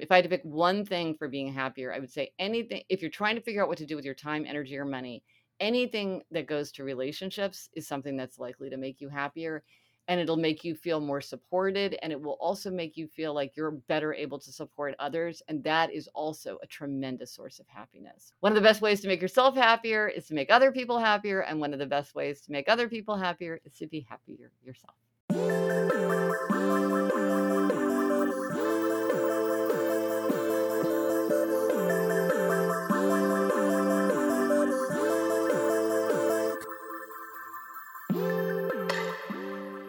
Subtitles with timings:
[0.00, 2.82] If I had to pick one thing for being happier, I would say anything.
[2.88, 5.22] If you're trying to figure out what to do with your time, energy, or money,
[5.60, 9.62] anything that goes to relationships is something that's likely to make you happier
[10.08, 13.54] and it'll make you feel more supported and it will also make you feel like
[13.54, 18.32] you're better able to support others and that is also a tremendous source of happiness
[18.40, 21.42] one of the best ways to make yourself happier is to make other people happier
[21.42, 24.50] and one of the best ways to make other people happier is to be happier
[24.64, 24.96] yourself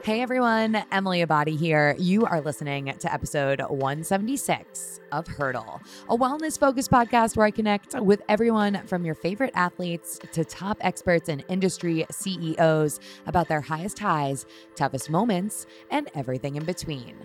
[0.04, 1.96] Hey everyone, Emily Abbate here.
[2.00, 7.94] You are listening to episode 176 of Hurdle, a wellness focused podcast where I connect
[8.00, 14.00] with everyone from your favorite athletes to top experts and industry CEOs about their highest
[14.00, 17.16] highs, toughest moments, and everything in between.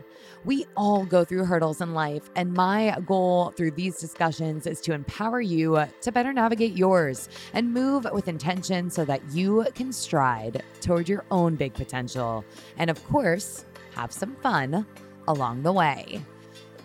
[0.45, 4.93] We all go through hurdles in life, and my goal through these discussions is to
[4.93, 10.63] empower you to better navigate yours and move with intention so that you can stride
[10.83, 12.45] toward your own big potential
[12.77, 14.87] and of course, have some fun
[15.29, 16.21] along the way.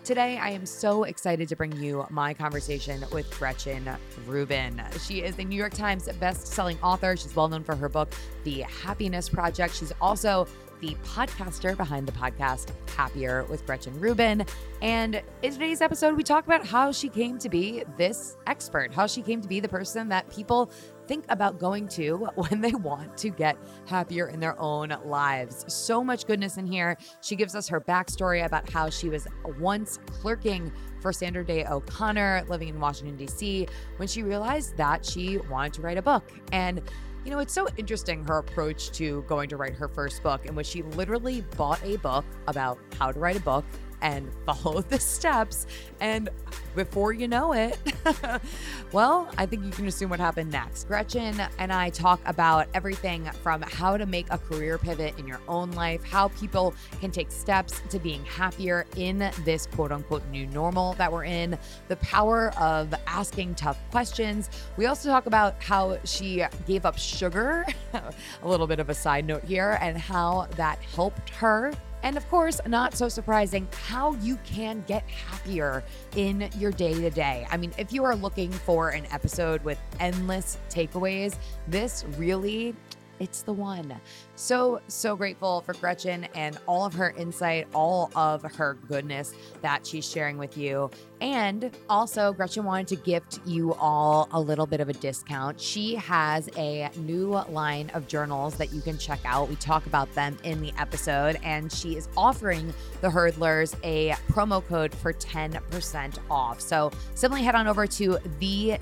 [0.04, 3.88] Today, I am so excited to bring you my conversation with Gretchen
[4.26, 4.82] Rubin.
[5.00, 7.16] She is a New York Times best-selling author.
[7.16, 9.76] She's well known for her book, The Happiness Project.
[9.76, 10.48] She's also
[10.80, 14.44] the podcaster behind the podcast Happier with Gretchen Rubin.
[14.80, 19.06] And in today's episode, we talk about how she came to be this expert, how
[19.06, 20.72] she came to be the person that people
[21.06, 25.64] think about going to when they want to get happier in their own lives.
[25.68, 26.96] So much goodness in here.
[27.20, 29.26] She gives us her backstory about how she was
[29.58, 35.38] once clerking for Sandra Day O'Connor living in Washington, D.C., when she realized that she
[35.50, 36.32] wanted to write a book.
[36.52, 36.80] And
[37.24, 40.56] you know, it's so interesting her approach to going to write her first book, in
[40.56, 43.64] which she literally bought a book about how to write a book
[44.02, 45.66] and follow the steps.
[46.00, 46.28] And
[46.74, 47.78] before you know it,
[48.92, 50.88] well, I think you can assume what happened next.
[50.88, 55.40] Gretchen and I talk about everything from how to make a career pivot in your
[55.48, 60.46] own life, how people can take steps to being happier in this quote unquote new
[60.48, 61.58] normal that we're in,
[61.88, 64.50] the power of asking tough questions.
[64.76, 69.26] We also talk about how she gave up sugar, a little bit of a side
[69.26, 74.36] note here, and how that helped her and of course, not so surprising, how you
[74.44, 75.84] can get happier
[76.16, 77.46] in your day to day.
[77.50, 81.36] I mean, if you are looking for an episode with endless takeaways,
[81.68, 82.74] this really
[83.22, 83.94] it's the one.
[84.34, 89.86] So, so grateful for Gretchen and all of her insight, all of her goodness that
[89.86, 90.90] she's sharing with you.
[91.22, 95.60] And also, Gretchen wanted to gift you all a little bit of a discount.
[95.60, 99.48] She has a new line of journals that you can check out.
[99.48, 104.66] We talk about them in the episode, and she is offering the hurdlers a promo
[104.66, 106.60] code for 10% off.
[106.60, 108.76] So simply head on over to the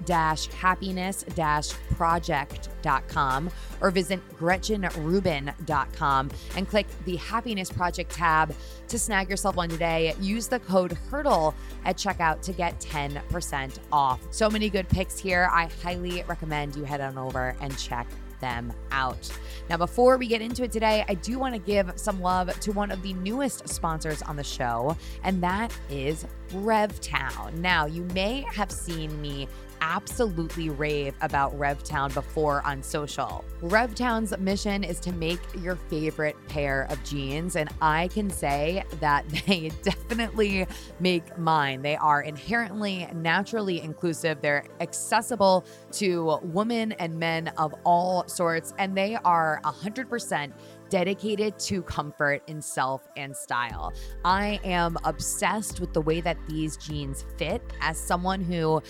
[0.59, 1.27] happiness
[1.91, 3.51] project.com
[3.83, 8.55] or visit gretchenrubin.com and click the Happiness Project tab
[8.91, 10.15] to snag yourself one today.
[10.21, 14.21] Use the code HURDLE at checkout to get 10% off.
[14.31, 15.49] So many good picks here.
[15.53, 18.09] I highly recommend you head on over and check
[18.41, 19.31] them out.
[19.69, 22.73] Now, before we get into it today, I do want to give some love to
[22.73, 27.55] one of the newest sponsors on the show, and that is RevTown.
[27.55, 29.47] Now, you may have seen me
[29.81, 33.45] absolutely rave about RevTown before on social.
[33.63, 39.29] RevTown's mission is to make your favorite pair of jeans, and I can say that
[39.47, 40.67] they definitely
[40.99, 41.83] make mine.
[41.83, 48.97] They are inherently naturally inclusive, they're accessible to women and men of all sorts, and
[48.97, 50.53] they are 100%
[50.91, 53.95] dedicated to comfort in self and style.
[54.25, 58.83] I am obsessed with the way that these jeans fit as someone who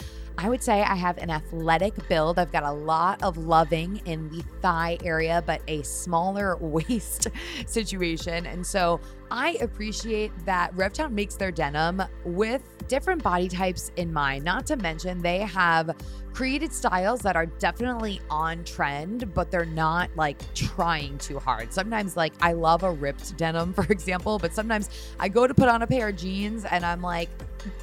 [0.42, 2.38] I would say I have an athletic build.
[2.38, 7.28] I've got a lot of loving in the thigh area, but a smaller waist
[7.66, 8.46] situation.
[8.46, 9.00] And so
[9.30, 14.42] I appreciate that RevTown makes their denim with different body types in mind.
[14.42, 15.94] Not to mention, they have
[16.32, 21.70] created styles that are definitely on trend, but they're not like trying too hard.
[21.70, 24.88] Sometimes, like, I love a ripped denim, for example, but sometimes
[25.18, 27.28] I go to put on a pair of jeans and I'm like,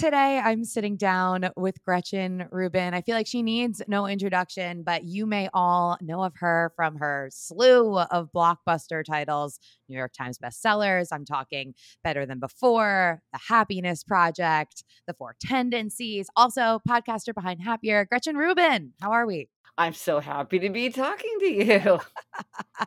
[0.00, 2.94] Today, I'm sitting down with Gretchen Rubin.
[2.94, 6.96] I feel like she needs no introduction, but you may all know of her from
[6.96, 9.60] her slew of blockbuster titles,
[9.90, 11.08] New York Times bestsellers.
[11.12, 18.06] I'm talking Better Than Before, The Happiness Project, The Four Tendencies, also podcaster behind Happier,
[18.06, 18.94] Gretchen Rubin.
[19.02, 19.50] How are we?
[19.76, 22.00] I'm so happy to be talking to you.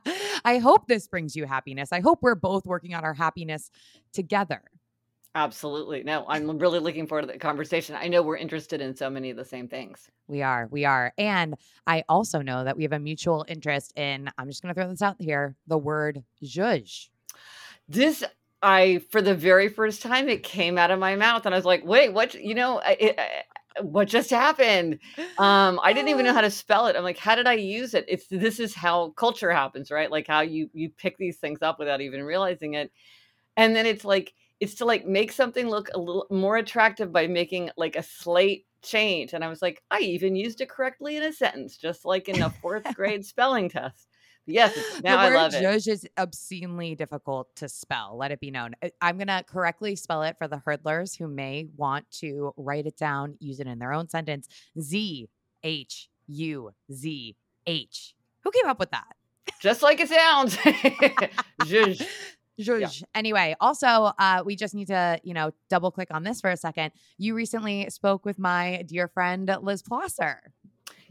[0.44, 1.90] I hope this brings you happiness.
[1.92, 3.70] I hope we're both working on our happiness
[4.14, 4.64] together.
[5.36, 6.04] Absolutely.
[6.04, 7.96] No, I'm really looking forward to the conversation.
[7.96, 10.10] I know we're interested in so many of the same things.
[10.28, 10.68] We are.
[10.70, 11.12] We are.
[11.18, 11.56] And
[11.88, 14.90] I also know that we have a mutual interest in, I'm just going to throw
[14.90, 17.10] this out here, the word zhuzh.
[17.90, 18.24] This,
[18.62, 21.66] I, for the very first time, it came out of my mouth and I was
[21.66, 23.20] like, wait, what, you know, it,
[23.82, 25.00] what just happened?
[25.40, 26.96] Um, I didn't even know how to spell it.
[26.96, 28.06] I'm like, how did I use it?
[28.08, 30.12] It's, this is how culture happens, right?
[30.12, 32.92] Like how you, you pick these things up without even realizing it.
[33.58, 37.28] And then it's like, it's to like make something look a little more attractive by
[37.28, 39.34] making like a slight change.
[39.34, 42.42] And I was like, I even used it correctly in a sentence, just like in
[42.42, 44.08] a fourth grade spelling test.
[44.46, 44.74] Yes,
[45.04, 45.62] now I love it.
[45.62, 48.18] Zhuzh is obscenely difficult to spell.
[48.18, 48.74] Let it be known.
[49.02, 53.36] I'm gonna correctly spell it for the hurdlers who may want to write it down,
[53.40, 54.48] use it in their own sentence.
[54.80, 55.28] Z
[55.64, 57.36] H U Z
[57.68, 58.16] H.
[58.42, 59.16] Who came up with that?
[59.62, 60.56] Just like it sounds.
[61.64, 62.06] Zhuzh.
[62.60, 63.02] Zhuzh.
[63.02, 63.08] Yeah.
[63.16, 66.58] Anyway, also, uh, we just need to, you know, double click on this for a
[66.58, 66.92] second.
[67.18, 70.38] You recently spoke with my dear friend Liz Plosser.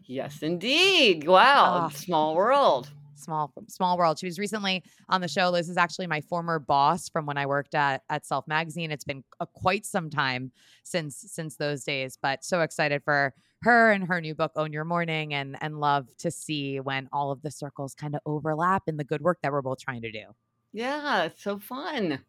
[0.05, 1.27] Yes, indeed.
[1.27, 1.97] Wow, oh.
[1.97, 2.91] small world.
[3.15, 4.19] Small, small world.
[4.19, 5.51] She was recently on the show.
[5.51, 8.91] Liz is actually my former boss from when I worked at at Self Magazine.
[8.91, 10.51] It's been a, quite some time
[10.83, 14.85] since since those days, but so excited for her and her new book own your
[14.85, 18.97] morning and and love to see when all of the circles kind of overlap in
[18.97, 20.25] the good work that we're both trying to do
[20.73, 22.21] yeah, it's so fun.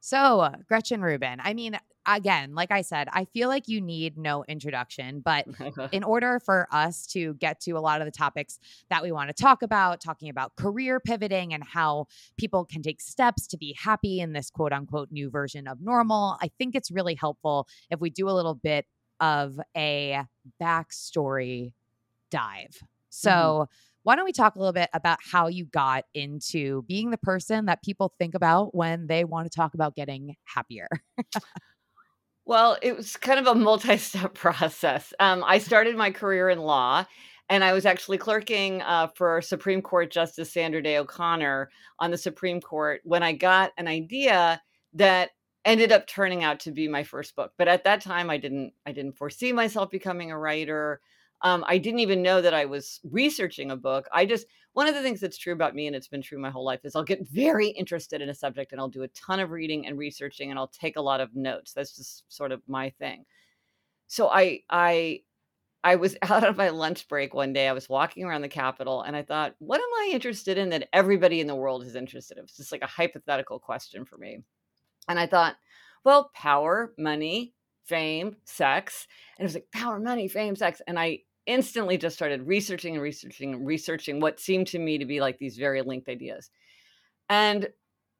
[0.00, 4.16] So, uh, Gretchen Rubin, I mean, again, like I said, I feel like you need
[4.16, 5.46] no introduction, but
[5.92, 8.58] in order for us to get to a lot of the topics
[8.88, 12.06] that we want to talk about, talking about career pivoting and how
[12.38, 16.38] people can take steps to be happy in this quote unquote new version of normal,
[16.40, 18.86] I think it's really helpful if we do a little bit
[19.20, 20.22] of a
[20.60, 21.74] backstory
[22.30, 22.70] dive.
[22.70, 22.86] Mm-hmm.
[23.10, 27.10] So, mm-hmm why don't we talk a little bit about how you got into being
[27.10, 30.88] the person that people think about when they want to talk about getting happier?
[32.46, 35.12] well, it was kind of a multi step process.
[35.20, 37.06] Um, I started my career in law.
[37.50, 42.16] And I was actually clerking uh, for Supreme Court Justice Sandra Day O'Connor on the
[42.16, 44.62] Supreme Court when I got an idea
[44.94, 45.30] that
[45.64, 47.52] ended up turning out to be my first book.
[47.58, 51.00] But at that time, I didn't I didn't foresee myself becoming a writer.
[51.42, 54.06] Um, I didn't even know that I was researching a book.
[54.12, 56.50] I just, one of the things that's true about me, and it's been true my
[56.50, 59.40] whole life, is I'll get very interested in a subject and I'll do a ton
[59.40, 61.72] of reading and researching and I'll take a lot of notes.
[61.72, 63.24] That's just sort of my thing.
[64.06, 65.22] So I, I,
[65.82, 67.68] I was out on my lunch break one day.
[67.68, 70.88] I was walking around the Capitol and I thought, what am I interested in that
[70.92, 72.44] everybody in the world is interested in?
[72.44, 74.42] It's just like a hypothetical question for me.
[75.08, 75.56] And I thought,
[76.04, 77.54] well, power, money,
[77.84, 79.06] fame, sex.
[79.36, 80.80] And it was like power, money, fame, sex.
[80.86, 85.04] And I instantly just started researching and researching and researching what seemed to me to
[85.06, 86.50] be like these very linked ideas.
[87.28, 87.68] And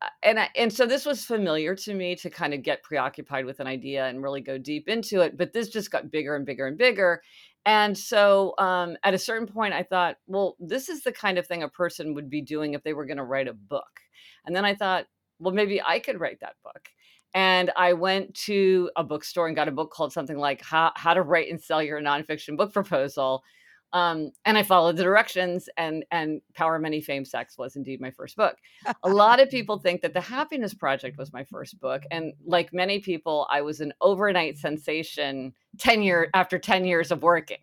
[0.03, 3.45] uh, and I, and so this was familiar to me to kind of get preoccupied
[3.45, 6.47] with an idea and really go deep into it but this just got bigger and
[6.47, 7.21] bigger and bigger
[7.67, 11.47] And so um, at a certain point, I thought, well, this is the kind of
[11.47, 14.01] thing a person would be doing if they were going to write a book.
[14.47, 15.07] And then I thought,
[15.39, 16.89] well, maybe I could write that book.
[17.35, 21.15] And I went to a bookstore and got a book called something like How, How
[21.15, 23.45] to Write and Sell Your Nonfiction Book Proposal.
[23.93, 28.11] Um, and I followed the directions, and and Power Money Fame Sex was indeed my
[28.11, 28.57] first book.
[29.03, 32.73] a lot of people think that The Happiness Project was my first book, and like
[32.73, 37.59] many people, I was an overnight sensation ten year after ten years of working.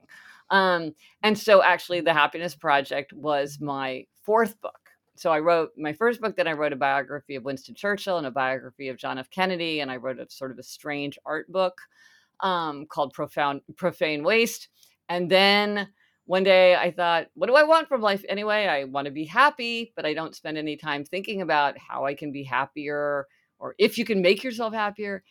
[0.49, 4.76] Um, and so, actually, The Happiness Project was my fourth book.
[5.19, 6.35] So I wrote my first book.
[6.35, 9.29] Then I wrote a biography of Winston Churchill and a biography of John F.
[9.29, 11.79] Kennedy, and I wrote a sort of a strange art book
[12.41, 14.69] um, called Profound Profane Waste.
[15.09, 15.89] And then
[16.25, 18.67] one day I thought, what do I want from life anyway?
[18.67, 22.13] I want to be happy, but I don't spend any time thinking about how I
[22.13, 23.27] can be happier
[23.59, 25.23] or if you can make yourself happier.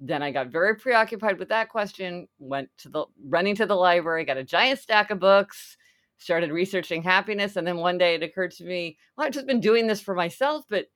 [0.00, 4.24] Then I got very preoccupied with that question, went to the running to the library,
[4.24, 5.76] got a giant stack of books,
[6.18, 7.56] started researching happiness.
[7.56, 10.14] And then one day it occurred to me, well, I've just been doing this for
[10.14, 10.86] myself, but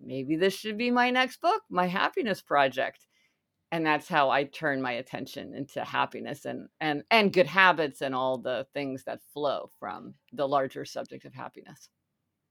[0.00, 3.06] maybe this should be my next book, my happiness project
[3.74, 8.14] and that's how i turned my attention into happiness and and and good habits and
[8.14, 11.88] all the things that flow from the larger subject of happiness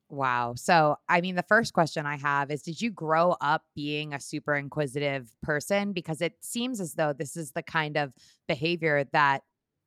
[0.10, 0.54] Wow.
[0.56, 4.20] So, I mean, the first question I have is Did you grow up being a
[4.20, 5.92] super inquisitive person?
[5.92, 8.14] Because it seems as though this is the kind of
[8.48, 9.42] behavior that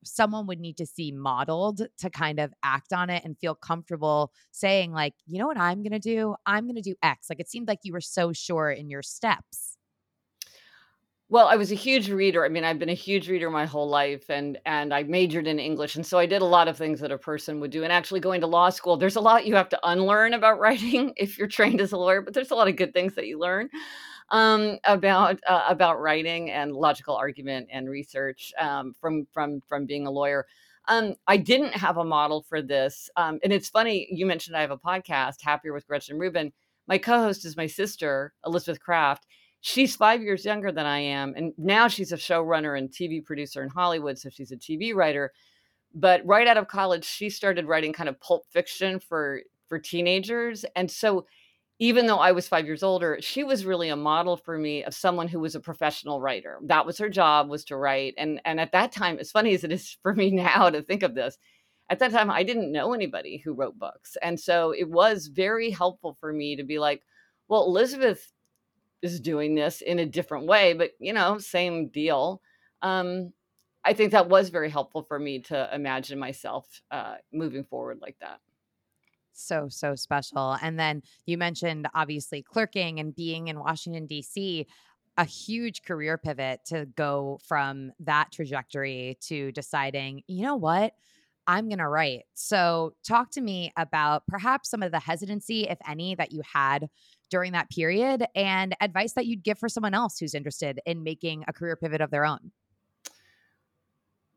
[0.06, 4.32] someone would need to see modeled to kind of act on it and feel comfortable
[4.50, 6.36] saying, like, you know what I'm going to do?
[6.46, 7.28] I'm going to do X.
[7.28, 9.76] Like, it seemed like you were so sure in your steps.
[11.28, 12.44] Well, I was a huge reader.
[12.44, 15.58] I mean, I've been a huge reader my whole life and and I majored in
[15.58, 15.96] English.
[15.96, 17.82] And so I did a lot of things that a person would do.
[17.82, 21.12] And actually going to law school, there's a lot you have to unlearn about writing
[21.16, 23.40] if you're trained as a lawyer, but there's a lot of good things that you
[23.40, 23.68] learn
[24.30, 30.06] um, about uh, about writing and logical argument and research um, from from from being
[30.06, 30.47] a lawyer.
[30.88, 33.11] Um, I didn't have a model for this.
[33.16, 36.52] Um, and it's funny, you mentioned I have a podcast, Happier with Gretchen Rubin.
[36.87, 39.26] My co-host is my sister, Elizabeth Craft
[39.66, 41.35] she's five years younger than I am.
[41.37, 44.16] And now she's a showrunner and TV producer in Hollywood.
[44.16, 45.33] So she's a TV writer.
[45.92, 50.64] But right out of college, she started writing kind of pulp fiction for for teenagers.
[50.76, 51.26] And so
[51.78, 54.95] even though I was five years older, she was really a model for me of
[54.95, 56.59] someone who was a professional writer.
[56.64, 58.14] That was her job was to write.
[58.16, 61.02] And and at that time, as funny as it is for me now to think
[61.02, 61.38] of this,
[61.90, 64.16] at that time I didn't know anybody who wrote books.
[64.23, 67.02] And so it was very helpful for me to be like,
[67.49, 68.33] well, Elizabeth
[69.02, 72.40] is doing this in a different way, but you know, same deal.
[72.83, 73.33] Um,
[73.85, 78.16] I think that was very helpful for me to imagine myself uh, moving forward like
[78.21, 78.40] that.
[79.36, 80.56] So, so special.
[80.62, 84.66] And then you mentioned obviously clerking and being in Washington, D.C.,
[85.18, 90.92] a huge career pivot to go from that trajectory to deciding, you know what?
[91.46, 92.24] I'm going to write.
[92.34, 96.88] So, talk to me about perhaps some of the hesitancy, if any, that you had
[97.30, 101.44] during that period and advice that you'd give for someone else who's interested in making
[101.46, 102.50] a career pivot of their own.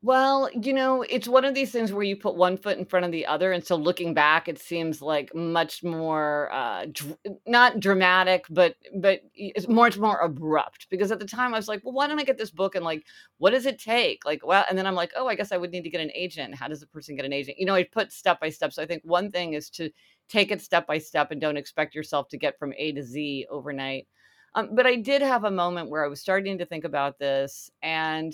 [0.01, 3.05] Well, you know, it's one of these things where you put one foot in front
[3.05, 7.81] of the other, and so looking back, it seems like much more uh, dr- not
[7.81, 10.87] dramatic, but but it's much more abrupt.
[10.89, 12.85] Because at the time, I was like, well, why don't I get this book and
[12.85, 13.03] like,
[13.39, 14.23] what does it take?
[14.23, 16.11] Like, well, and then I'm like, oh, I guess I would need to get an
[16.15, 16.55] agent.
[16.55, 17.59] How does a person get an agent?
[17.59, 18.71] You know, I put step by step.
[18.71, 19.89] So I think one thing is to
[20.29, 23.47] take it step by step and don't expect yourself to get from A to Z
[23.49, 24.07] overnight.
[24.55, 27.69] Um, but I did have a moment where I was starting to think about this
[27.81, 28.33] and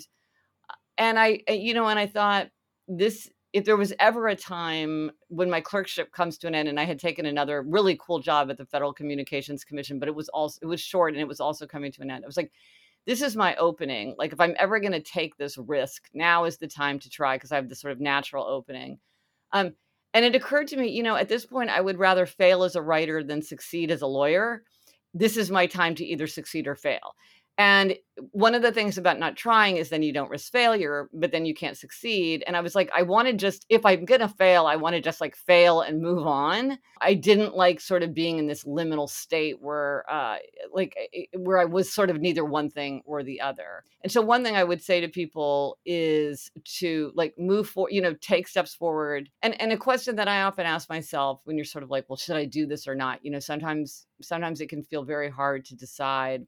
[0.98, 2.48] and I, eh, you know, and I thought
[2.88, 6.78] this, if there was ever a time when my clerkship comes to an end and
[6.78, 10.28] I had taken another really cool job at the Federal Communications Commission, but it was
[10.28, 12.24] also, it was short and it was also coming to an end.
[12.24, 12.52] I was like,
[13.06, 14.14] this is my opening.
[14.18, 17.36] Like, if I'm ever going to take this risk, now is the time to try
[17.36, 18.98] because I have this sort of natural opening.
[19.52, 19.74] Um,
[20.12, 22.74] and it occurred to me, you know, at this point, I would rather fail as
[22.74, 24.64] a writer than succeed as a lawyer.
[25.14, 27.14] This is my time to either succeed or fail.
[27.58, 27.96] And eh,
[28.32, 31.46] one of the things about not trying is then you don't risk failure, but then
[31.46, 32.44] you can't succeed.
[32.46, 34.94] And I was like, I want to just, if I'm going to fail, I want
[34.94, 36.78] to just like fail and move on.
[37.00, 40.36] I didn't like sort of being in this liminal state where, uh,
[40.72, 43.84] like, eh, eh, where I was sort of neither one thing or the other.
[44.02, 48.00] And so, one thing I would say to people is to like move forward, you
[48.00, 49.28] know, take steps forward.
[49.42, 52.16] And, and a question that I often ask myself when you're sort of like, well,
[52.16, 53.24] should I do this or not?
[53.24, 56.46] You know, sometimes, sometimes it can feel very hard to decide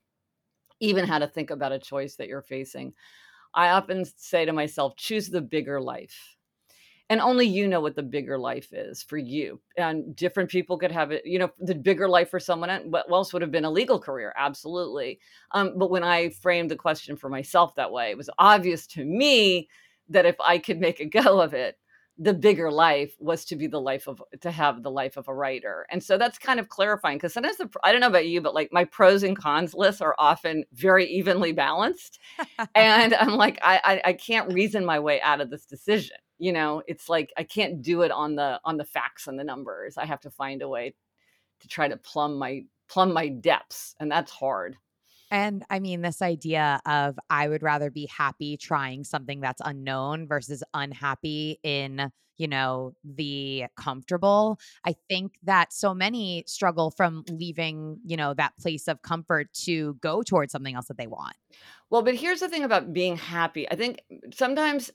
[0.80, 2.94] even how to think about a choice that you're facing.
[3.54, 6.36] I often say to myself, choose the bigger life.
[7.10, 9.60] And only you know what the bigger life is for you.
[9.78, 13.40] And different people could have it, you know, the bigger life for someone else would
[13.40, 15.18] have been a legal career, absolutely.
[15.52, 19.04] Um, but when I framed the question for myself that way, it was obvious to
[19.06, 19.68] me
[20.10, 21.78] that if I could make a go of it,
[22.20, 25.34] the bigger life was to be the life of to have the life of a
[25.34, 25.86] writer.
[25.90, 28.54] And so that's kind of clarifying because sometimes the i don't know about you but
[28.54, 32.18] like my pros and cons lists are often very evenly balanced.
[32.74, 36.52] And i'm like I, I i can't reason my way out of this decision you
[36.52, 36.82] know?
[36.86, 39.96] It's like i can't do it on the on the facts and the numbers.
[39.96, 40.94] I have to find a way
[41.60, 44.76] to try to plumb my plumb my depths and that's hard
[45.30, 50.26] and I mean, this idea of I would rather be happy trying something that's unknown
[50.26, 54.58] versus unhappy in, you know, the comfortable.
[54.84, 59.94] I think that so many struggle from leaving, you know, that place of comfort to
[60.00, 61.36] go towards something else that they want.
[61.90, 63.70] Well, but here's the thing about being happy.
[63.70, 64.00] I think
[64.32, 64.90] sometimes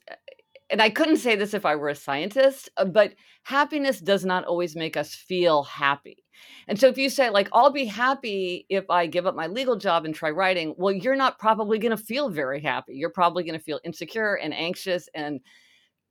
[0.70, 3.14] and I couldn't say this if I were a scientist, uh, but
[3.44, 6.23] happiness does not always make us feel happy.
[6.68, 9.76] And so if you say, like, I'll be happy if I give up my legal
[9.76, 12.94] job and try writing, well, you're not probably going to feel very happy.
[12.94, 15.40] You're probably going to feel insecure and anxious and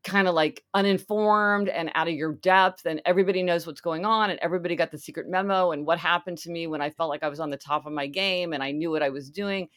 [0.04, 4.30] kind of like uninformed and out of your depth and everybody knows what's going on
[4.30, 7.24] and everybody got the secret memo and what happened to me when I felt like
[7.24, 9.70] I was on the top of my game and I knew what I was doing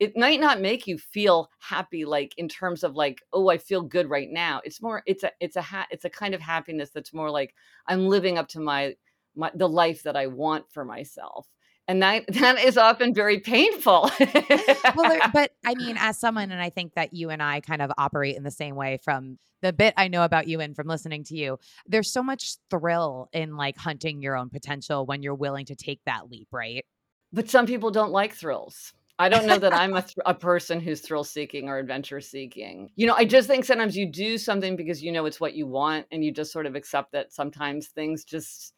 [0.00, 3.82] it might not make you feel happy like in terms of like oh i feel
[3.82, 6.90] good right now it's more it's a it's a ha- it's a kind of happiness
[6.90, 7.54] that's more like
[7.86, 8.94] i'm living up to my
[9.36, 11.48] my the life that i want for myself
[11.86, 14.10] and that that is often very painful.
[14.18, 17.82] Well there, but i mean as someone and i think that you and i kind
[17.82, 20.86] of operate in the same way from the bit i know about you and from
[20.86, 25.34] listening to you there's so much thrill in like hunting your own potential when you're
[25.34, 26.84] willing to take that leap right?
[27.34, 28.92] But some people don't like thrills.
[29.18, 32.90] I don't know that I'm a, th- a person who's thrill seeking or adventure seeking.
[32.96, 35.66] You know, I just think sometimes you do something because you know it's what you
[35.66, 38.72] want and you just sort of accept that sometimes things just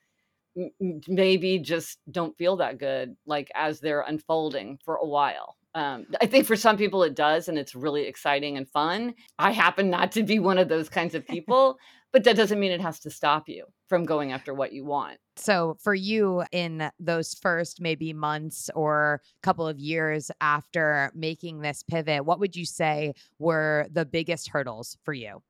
[1.09, 5.57] maybe just don't feel that good like as they're unfolding for a while.
[5.75, 9.15] Um, I think for some people it does, and it's really exciting and fun.
[9.39, 11.79] I happen not to be one of those kinds of people,
[12.13, 15.19] but that doesn't mean it has to stop you from going after what you want.
[15.37, 21.83] So, for you, in those first maybe months or couple of years after making this
[21.83, 25.43] pivot, what would you say were the biggest hurdles for you?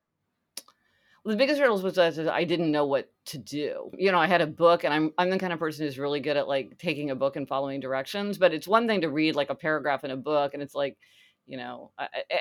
[1.26, 3.90] The biggest hurdles was that I didn't know what to do.
[3.98, 6.20] You know, I had a book, and I'm I'm the kind of person who's really
[6.20, 8.38] good at like taking a book and following directions.
[8.38, 10.96] But it's one thing to read like a paragraph in a book, and it's like
[11.46, 11.92] you know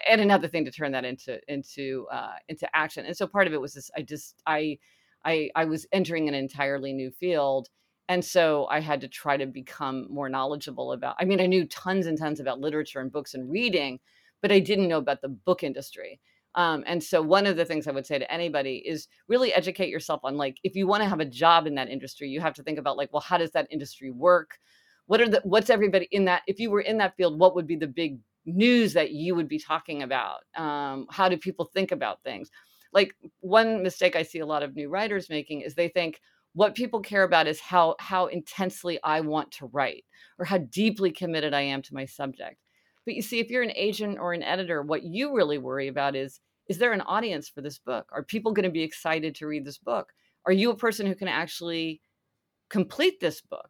[0.10, 3.54] and another thing to turn that into into uh, into action and so part of
[3.54, 4.78] it was this i just i
[5.24, 7.70] i i was entering an entirely new field
[8.10, 11.66] and so i had to try to become more knowledgeable about i mean i knew
[11.68, 14.00] tons and tons about literature and books and reading
[14.42, 16.20] but i didn't know about the book industry
[16.56, 19.90] um, and so one of the things i would say to anybody is really educate
[19.90, 22.54] yourself on like if you want to have a job in that industry you have
[22.54, 24.58] to think about like well how does that industry work?
[25.08, 27.68] What are the what's everybody in that if you were in that field what would
[27.68, 30.42] be the big news that you would be talking about?
[30.56, 32.50] Um, how do people think about things?
[32.94, 36.22] Like one mistake i see a lot of new writers making is they think
[36.54, 40.06] what people care about is how how intensely i want to write
[40.40, 42.58] or how deeply committed i am to my subject
[43.06, 46.16] but you see if you're an agent or an editor what you really worry about
[46.16, 49.48] is is there an audience for this book are people going to be excited to
[49.48, 50.14] read this book
[50.46, 52.02] are you a person who can actually
[52.70, 53.70] complete this book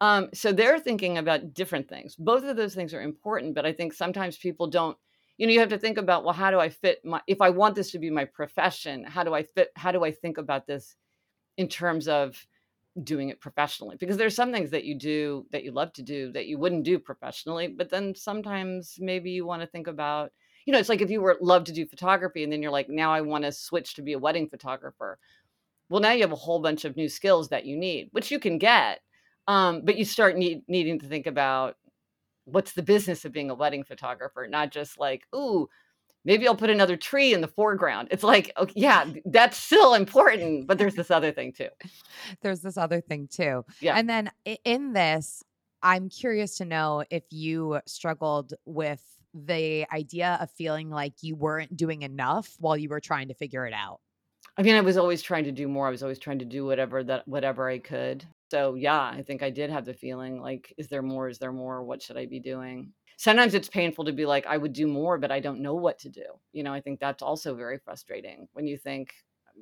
[0.00, 2.16] um, so they're thinking about different things.
[2.16, 4.96] Both of those things are important, but I think sometimes people don't.
[5.36, 7.20] You know, you have to think about well, how do I fit my?
[7.26, 9.70] If I want this to be my profession, how do I fit?
[9.76, 10.96] How do I think about this
[11.56, 12.46] in terms of
[13.02, 13.96] doing it professionally?
[13.98, 16.84] Because there's some things that you do that you love to do that you wouldn't
[16.84, 20.32] do professionally, but then sometimes maybe you want to think about.
[20.66, 22.88] You know, it's like if you were love to do photography and then you're like,
[22.88, 25.18] now I want to switch to be a wedding photographer.
[25.88, 28.38] Well, now you have a whole bunch of new skills that you need, which you
[28.38, 29.00] can get
[29.50, 31.76] um, but you start need, needing to think about
[32.44, 35.68] what's the business of being a wedding photographer, not just like, ooh,
[36.24, 38.08] maybe I'll put another tree in the foreground.
[38.10, 41.68] It's like, okay, yeah, that's still important, but there's this other thing too.
[42.42, 43.64] There's this other thing too.
[43.80, 43.96] Yeah.
[43.96, 44.30] And then
[44.64, 45.42] in this,
[45.82, 49.02] I'm curious to know if you struggled with
[49.32, 53.66] the idea of feeling like you weren't doing enough while you were trying to figure
[53.66, 54.00] it out.
[54.56, 55.86] I mean, I was always trying to do more.
[55.86, 58.24] I was always trying to do whatever that whatever I could.
[58.50, 61.28] So yeah, I think I did have the feeling like, is there more?
[61.28, 61.84] Is there more?
[61.84, 62.92] What should I be doing?
[63.20, 65.98] Sometimes it's painful to be like, I would do more, but I don't know what
[65.98, 66.24] to do.
[66.54, 69.12] You know, I think that's also very frustrating when you think,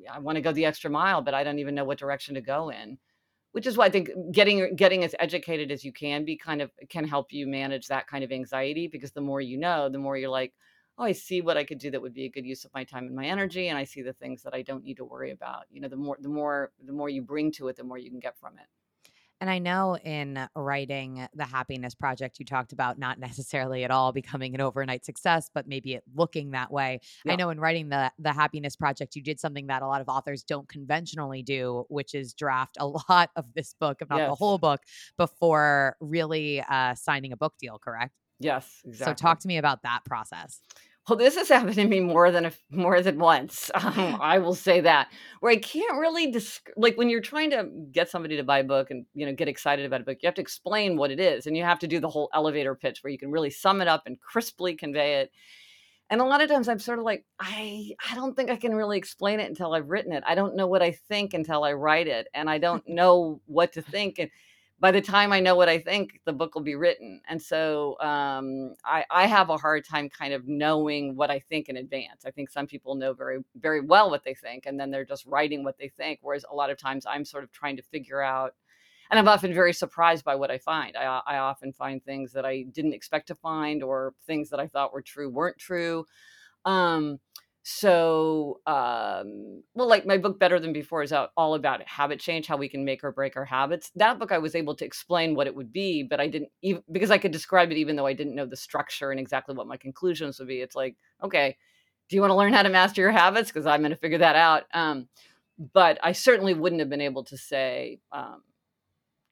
[0.09, 2.40] I want to go the extra mile, but I don't even know what direction to
[2.40, 2.99] go in.
[3.51, 6.71] Which is why I think getting getting as educated as you can be kind of
[6.88, 10.16] can help you manage that kind of anxiety because the more you know, the more
[10.16, 10.53] you're like,
[10.97, 12.85] oh, I see what I could do that would be a good use of my
[12.85, 15.33] time and my energy, and I see the things that I don't need to worry
[15.33, 15.64] about.
[15.68, 18.09] You know, the more the more the more you bring to it, the more you
[18.09, 18.68] can get from it.
[19.40, 24.12] And I know in writing the Happiness Project, you talked about not necessarily at all
[24.12, 27.01] becoming an overnight success, but maybe it looking that way.
[27.33, 30.09] I know in writing the the Happiness Project, you did something that a lot of
[30.09, 34.35] authors don't conventionally do, which is draft a lot of this book, if not the
[34.35, 34.81] whole book,
[35.16, 37.79] before really uh, signing a book deal.
[37.79, 38.12] Correct?
[38.40, 40.61] Yes, So talk to me about that process.
[41.09, 44.55] Well, this has happened to me more than a more than once, um, I will
[44.55, 45.09] say that,
[45.40, 48.64] where I can't really desc like, when you're trying to get somebody to buy a
[48.64, 51.18] book and, you know, get excited about a book, you have to explain what it
[51.21, 53.81] is, and you have to do the whole elevator pitch where you can really sum
[53.81, 55.33] it up and crisply convey it,
[56.11, 58.75] and a lot of times I'm sort of like, "I I don't think I can
[58.75, 60.25] really explain it until I've written it.
[60.27, 63.73] I don't know what I think until I write it, and I don't know what
[63.75, 64.31] to think, and
[64.81, 67.99] by the time I know what I think, the book will be written." And so,
[68.01, 72.25] um, I I have a hard time kind of knowing what I think in advance.
[72.27, 75.27] I think some people know very very well what they think, and then they're just
[75.27, 78.23] writing what they think, whereas a lot of times I'm sort of trying to figure
[78.23, 78.55] out
[79.11, 80.97] and I'm often very surprised by what I find.
[80.97, 84.67] I, I often find things that I didn't expect to find or things that I
[84.67, 86.05] thought were true weren't true.
[86.64, 87.19] Um,
[87.70, 92.46] so, um, well, like my book Better Than Before is out all about habit change,
[92.46, 93.92] how we can make or break our habits.
[93.94, 96.83] That book I was able to explain what it would be, but I didn't even
[96.90, 99.66] because I could describe it even though I didn't know the structure and exactly what
[99.66, 100.62] my conclusions would be.
[100.62, 101.59] It's like, okay,
[102.09, 103.50] do you want to learn how to master your habits?
[103.50, 104.64] Because I'm going to figure that out.
[104.72, 105.07] Um,
[105.74, 108.44] but I certainly wouldn't have been able to say, um,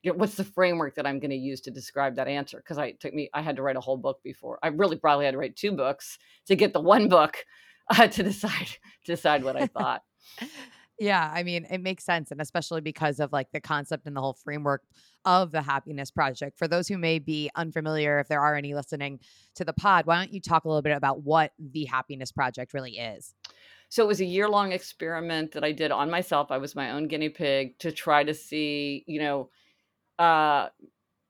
[0.02, 2.58] you know, what's the framework that I'm going to use to describe that answer?
[2.58, 4.58] Because I took me, I had to write a whole book before.
[4.62, 6.18] I really probably had to write two books
[6.48, 7.38] to get the one book
[7.88, 8.68] uh, to decide
[9.04, 10.02] to decide what I thought.
[10.98, 12.30] Yeah, I mean, it makes sense.
[12.30, 14.82] And especially because of like the concept and the whole framework
[15.26, 16.56] of the happiness project.
[16.56, 19.20] For those who may be unfamiliar, if there are any listening
[19.56, 22.72] to the pod, why don't you talk a little bit about what the happiness project
[22.72, 23.34] really is?
[23.88, 26.50] So it was a year long experiment that I did on myself.
[26.50, 29.50] I was my own guinea pig to try to see, you know,
[30.18, 30.68] uh,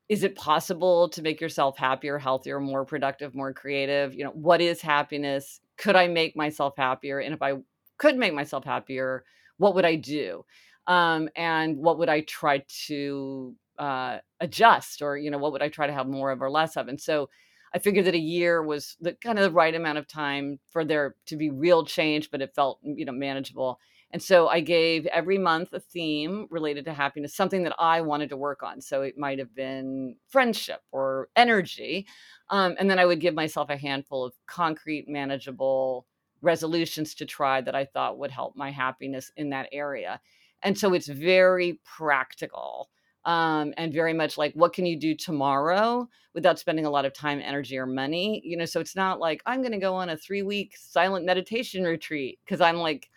[0.09, 4.13] is it possible to make yourself happier, healthier, more productive, more creative?
[4.13, 5.59] You know, what is happiness?
[5.77, 7.19] Could I make myself happier?
[7.19, 7.53] And if I
[7.97, 9.23] could make myself happier,
[9.57, 10.45] what would I do?
[10.87, 15.69] Um, and what would I try to uh, adjust, or you know, what would I
[15.69, 16.87] try to have more of or less of?
[16.87, 17.29] And so,
[17.73, 20.85] I figured that a year was the kind of the right amount of time for
[20.85, 23.79] there to be real change, but it felt you know manageable.
[24.11, 28.29] And so I gave every month a theme related to happiness, something that I wanted
[28.29, 28.79] to work on.
[28.79, 32.07] So it might have been friendship or energy.
[32.49, 36.05] Um, and then I would give myself a handful of concrete, manageable
[36.41, 40.19] resolutions to try that I thought would help my happiness in that area.
[40.63, 42.89] And so it's very practical
[43.25, 47.13] um, and very much like, what can you do tomorrow without spending a lot of
[47.13, 48.41] time, energy, or money?
[48.45, 51.25] You know, so it's not like I'm going to go on a three week silent
[51.25, 53.09] meditation retreat because I'm like,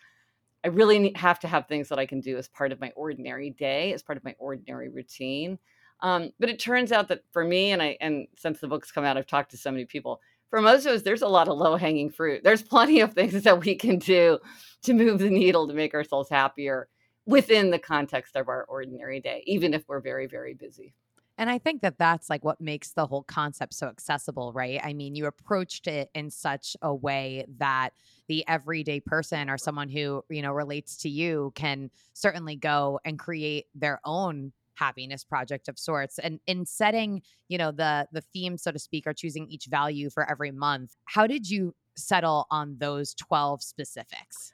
[0.63, 3.51] I really have to have things that I can do as part of my ordinary
[3.51, 5.57] day, as part of my ordinary routine.
[6.01, 9.03] Um, but it turns out that for me, and I and since the book's come
[9.03, 10.21] out, I've talked to so many people.
[10.49, 12.43] For most of us, there's a lot of low-hanging fruit.
[12.43, 14.39] There's plenty of things that we can do
[14.83, 16.87] to move the needle to make ourselves happier
[17.25, 20.93] within the context of our ordinary day, even if we're very, very busy.
[21.37, 24.79] And I think that that's like what makes the whole concept so accessible, right?
[24.83, 27.91] I mean, you approached it in such a way that
[28.27, 33.17] the everyday person or someone who, you know, relates to you can certainly go and
[33.17, 36.17] create their own happiness project of sorts.
[36.17, 40.09] And in setting, you know, the the theme so to speak or choosing each value
[40.09, 44.53] for every month, how did you settle on those 12 specifics?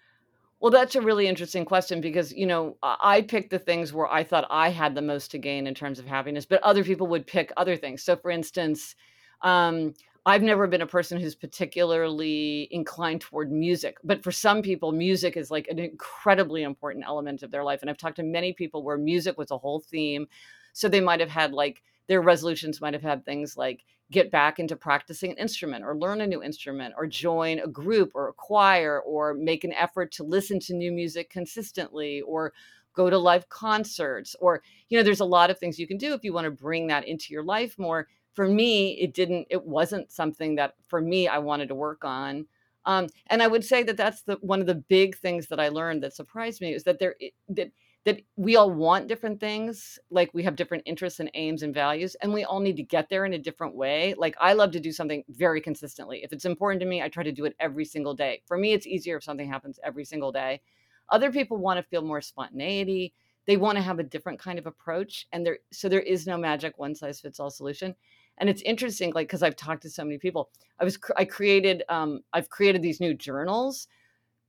[0.59, 4.23] Well, that's a really interesting question because, you know, I picked the things where I
[4.23, 7.27] thought I had the most to gain in terms of happiness, but other people would
[7.27, 8.01] pick other things.
[8.01, 8.95] So, for instance,
[9.43, 9.93] um,
[10.27, 15.37] I've never been a person who's particularly inclined toward music, but for some people, music
[15.37, 17.79] is like an incredibly important element of their life.
[17.79, 20.27] And I've talked to many people where music was a whole theme.
[20.73, 24.59] So they might have had like their resolutions might have had things like get back
[24.59, 28.33] into practicing an instrument or learn a new instrument or join a group or a
[28.33, 32.51] choir or make an effort to listen to new music consistently or
[32.93, 36.13] go to live concerts or you know there's a lot of things you can do
[36.13, 39.65] if you want to bring that into your life more for me it didn't it
[39.65, 42.45] wasn't something that for me i wanted to work on
[42.85, 45.69] um, and i would say that that's the one of the big things that i
[45.69, 47.15] learned that surprised me is that there
[47.49, 47.71] that
[48.05, 52.15] that we all want different things like we have different interests and aims and values
[52.21, 54.79] and we all need to get there in a different way like i love to
[54.79, 57.85] do something very consistently if it's important to me i try to do it every
[57.85, 60.61] single day for me it's easier if something happens every single day
[61.09, 63.15] other people want to feel more spontaneity
[63.47, 66.37] they want to have a different kind of approach and there so there is no
[66.37, 67.95] magic one size fits all solution
[68.37, 71.83] and it's interesting like because i've talked to so many people i was i created
[71.89, 73.87] um i've created these new journals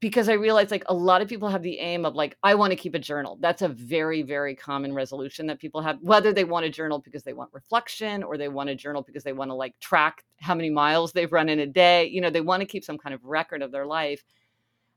[0.00, 2.70] because I realized like a lot of people have the aim of like, I want
[2.70, 3.36] to keep a journal.
[3.40, 7.24] That's a very, very common resolution that people have, whether they want a journal because
[7.24, 10.54] they want reflection or they want a journal because they want to like track how
[10.54, 12.06] many miles they've run in a day.
[12.06, 14.22] You know, they want to keep some kind of record of their life.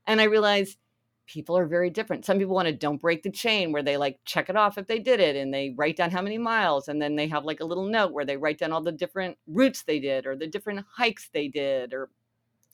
[0.06, 0.78] And I realized
[1.26, 2.24] people are very different.
[2.24, 4.86] Some people want to don't break the chain where they like check it off if
[4.86, 7.60] they did it and they write down how many miles and then they have like
[7.60, 10.46] a little note where they write down all the different routes they did or the
[10.46, 12.10] different hikes they did or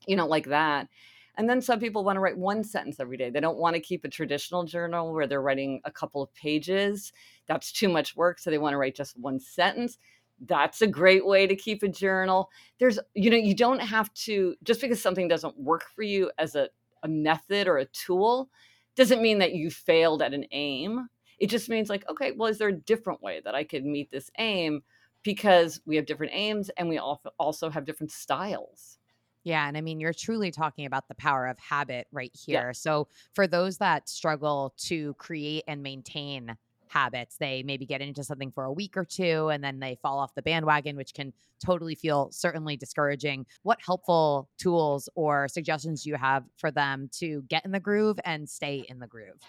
[0.07, 0.89] you know like that.
[1.37, 3.31] And then some people want to write one sentence every day.
[3.31, 7.13] They don't want to keep a traditional journal where they're writing a couple of pages.
[7.47, 9.99] That's too much work, so they want to write just one sentence.
[10.41, 12.51] That's a great way to keep a journal.
[12.81, 16.57] There's you know, you don't have to just because something doesn't work for you as
[16.57, 16.71] a
[17.03, 18.51] a method or a tool
[18.97, 21.09] doesn't mean that you failed at an aim.
[21.39, 24.11] It just means like, okay, well, is there a different way that I could meet
[24.11, 24.83] this aim?
[25.23, 28.99] Because we have different aims and we also have different styles.
[29.45, 29.67] Yeah.
[29.67, 32.67] And I mean, you're truly talking about the power of habit right here.
[32.67, 32.73] Yeah.
[32.73, 36.57] So, for those that struggle to create and maintain
[36.91, 37.37] habits.
[37.37, 40.35] They maybe get into something for a week or two and then they fall off
[40.35, 41.33] the bandwagon, which can
[41.65, 43.47] totally feel certainly discouraging.
[43.63, 48.19] What helpful tools or suggestions do you have for them to get in the groove
[48.25, 49.41] and stay in the groove?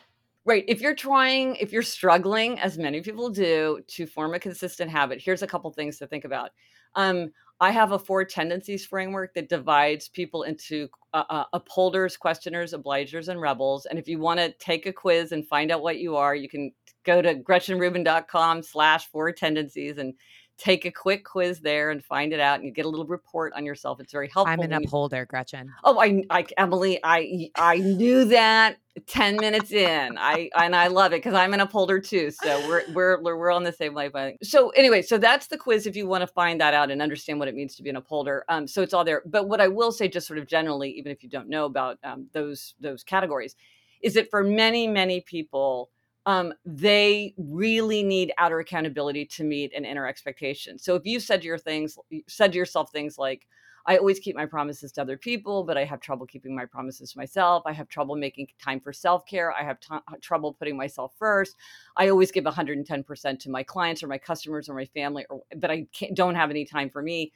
[0.46, 0.64] Right.
[0.68, 5.22] If you're trying, if you're struggling, as many people do, to form a consistent habit,
[5.22, 6.52] here's a couple things to think about.
[6.96, 12.74] Um, I have a four tendencies framework that divides people into uh, uh, upholders, questioners,
[12.74, 13.86] obligers, and rebels.
[13.86, 16.48] And if you want to take a quiz and find out what you are, you
[16.48, 16.72] can
[17.04, 20.14] go to gretchenrubin.com slash four tendencies and
[20.60, 23.54] take a quick quiz there and find it out and you get a little report
[23.56, 24.00] on yourself.
[24.00, 25.74] It's very helpful i'm an upholder gretchen.
[25.84, 30.18] Oh I, I emily i i knew that 10 minutes in.
[30.18, 33.64] I and i love it because i'm an upholder too so we're we're we're on
[33.64, 34.38] the same wavelength.
[34.44, 37.40] So anyway so that's the quiz if you want to find that out and understand
[37.40, 38.44] what it means to be an upholder.
[38.50, 39.24] Um so it's all there.
[39.26, 41.98] But what i will say just sort of generally even if you don't know about
[42.04, 43.56] um, those those categories
[44.02, 45.90] is that for many many people
[46.26, 50.78] um, they really need outer accountability to meet an inner expectation.
[50.78, 53.48] So if you said your things, said to yourself things like,
[53.86, 57.14] I always keep my promises to other people, but I have trouble keeping my promises
[57.14, 57.64] to myself.
[57.66, 59.52] I have trouble making time for self care.
[59.52, 61.56] I have t- trouble putting myself first.
[61.98, 65.72] I always give 110% to my clients or my customers or my family, or, but
[65.72, 67.32] I don't have any time for me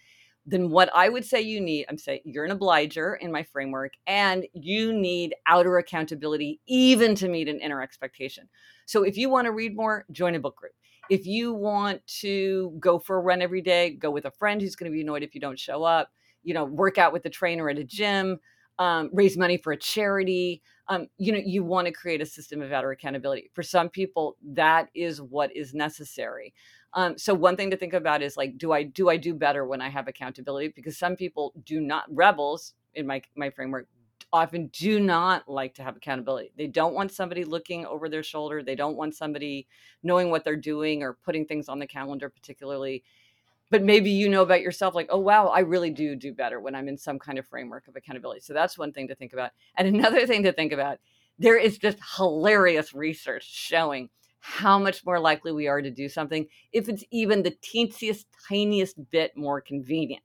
[0.46, 3.94] then what I would say you need, I'm saying you're an obliger in my framework,
[4.08, 8.50] and you need outer accountability even to meet an inner expectation.
[8.86, 10.74] So if you want to read more, join a book group.
[11.10, 14.76] If you want to go for a run every day, go with a friend who's
[14.76, 16.10] going to be annoyed if you don't show up.
[16.44, 18.40] You know, work out with a trainer at a gym,
[18.80, 20.62] um, raise money for a charity.
[20.90, 23.50] Um, you know, you want to create a system of outer accountability.
[23.54, 26.54] For some people, that is what is necessary.
[26.96, 29.66] Um, so one thing to think about is like, do I do I do better
[29.66, 30.74] when I have accountability?
[30.76, 33.88] Because some people do not rebels in my my framework
[34.32, 36.52] often do not like to have accountability.
[36.58, 38.64] They don't want somebody looking over their shoulder.
[38.64, 39.68] They don't want somebody
[40.02, 43.04] knowing what they're doing or putting things on the calendar, particularly.
[43.70, 46.76] But maybe you know about yourself, like, oh, wow, I really do do better when
[46.76, 48.42] I'm in some kind of framework of accountability.
[48.42, 49.52] So that's one thing to think about.
[49.78, 50.98] And another thing to think about
[51.40, 54.10] there is just hilarious research showing
[54.46, 58.98] how much more likely we are to do something if it's even the teensiest, tiniest
[59.10, 60.22] bit more convenient.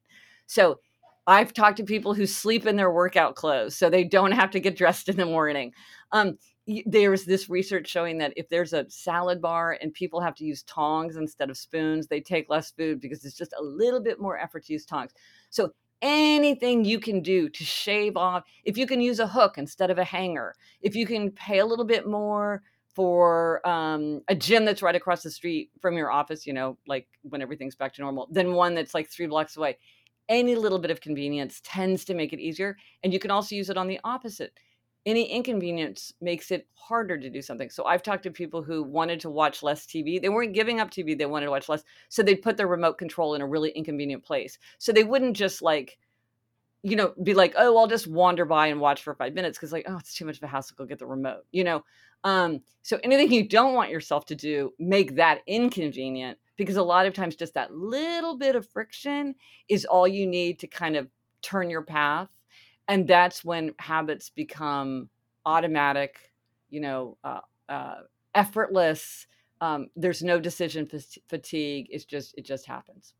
[0.46, 0.80] So
[1.28, 4.60] I've talked to people who sleep in their workout clothes so they don't have to
[4.60, 5.72] get dressed in the morning.
[6.10, 6.36] Um,
[6.84, 10.64] there's this research showing that if there's a salad bar and people have to use
[10.64, 14.36] tongs instead of spoons, they take less food because it's just a little bit more
[14.36, 15.12] effort to use tongs.
[15.50, 19.90] So anything you can do to shave off, if you can use a hook instead
[19.90, 22.62] of a hanger, if you can pay a little bit more
[22.98, 27.06] for um, a gym that's right across the street from your office, you know, like
[27.22, 29.78] when everything's back to normal, than one that's like three blocks away
[30.28, 32.76] any little bit of convenience tends to make it easier.
[33.02, 34.52] And you can also use it on the opposite.
[35.06, 37.70] Any inconvenience makes it harder to do something.
[37.70, 40.20] So I've talked to people who wanted to watch less TV.
[40.20, 41.82] They weren't giving up TV, they wanted to watch less.
[42.08, 44.58] So they'd put their remote control in a really inconvenient place.
[44.78, 45.96] So they wouldn't just like,
[46.82, 49.72] you know, be like, oh, I'll just wander by and watch for five minutes because,
[49.72, 50.76] like, oh, it's too much of a hassle.
[50.78, 51.84] Go get the remote, you know.
[52.24, 57.06] Um, so anything you don't want yourself to do, make that inconvenient because a lot
[57.06, 59.34] of times just that little bit of friction
[59.68, 61.08] is all you need to kind of
[61.40, 62.28] turn your path
[62.88, 65.08] and that's when habits become
[65.46, 66.32] automatic
[66.68, 68.00] you know uh, uh,
[68.34, 69.26] effortless
[69.60, 70.88] um, there's no decision
[71.28, 73.14] fatigue it's just it just happens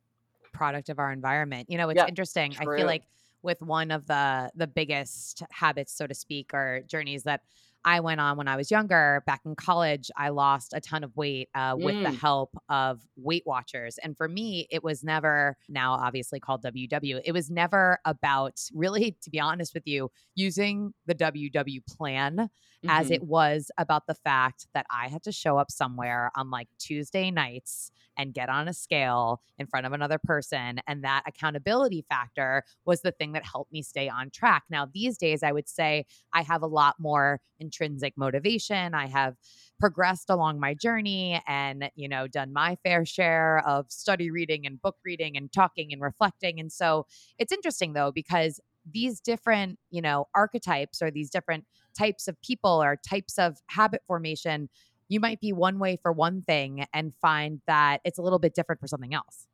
[0.53, 2.75] product of our environment you know it's yep, interesting true.
[2.75, 3.05] i feel like
[3.43, 7.43] with one of the the biggest habits so to speak or journeys that
[7.85, 11.17] I went on when I was younger, back in college, I lost a ton of
[11.17, 12.21] weight uh, with the Mm.
[12.21, 13.99] help of Weight Watchers.
[13.99, 19.17] And for me, it was never, now obviously called WW, it was never about really,
[19.23, 22.51] to be honest with you, using the WW plan
[22.91, 23.11] as Mhm.
[23.11, 27.31] it was about the fact that I had to show up somewhere on like Tuesday
[27.31, 30.81] nights and get on a scale in front of another person.
[30.87, 34.65] And that accountability factor was the thing that helped me stay on track.
[34.71, 38.95] Now, these days, I would say I have a lot more intrinsic motivation.
[38.95, 39.35] I have
[39.79, 44.81] progressed along my journey and, you know, done my fair share of study reading and
[44.81, 46.59] book reading and talking and reflecting.
[46.59, 47.07] And so
[47.39, 51.65] it's interesting though, because these different, you know, archetypes or these different
[51.97, 54.69] types of people or types of habit formation,
[55.09, 58.55] you might be one way for one thing and find that it's a little bit
[58.55, 59.47] different for something else.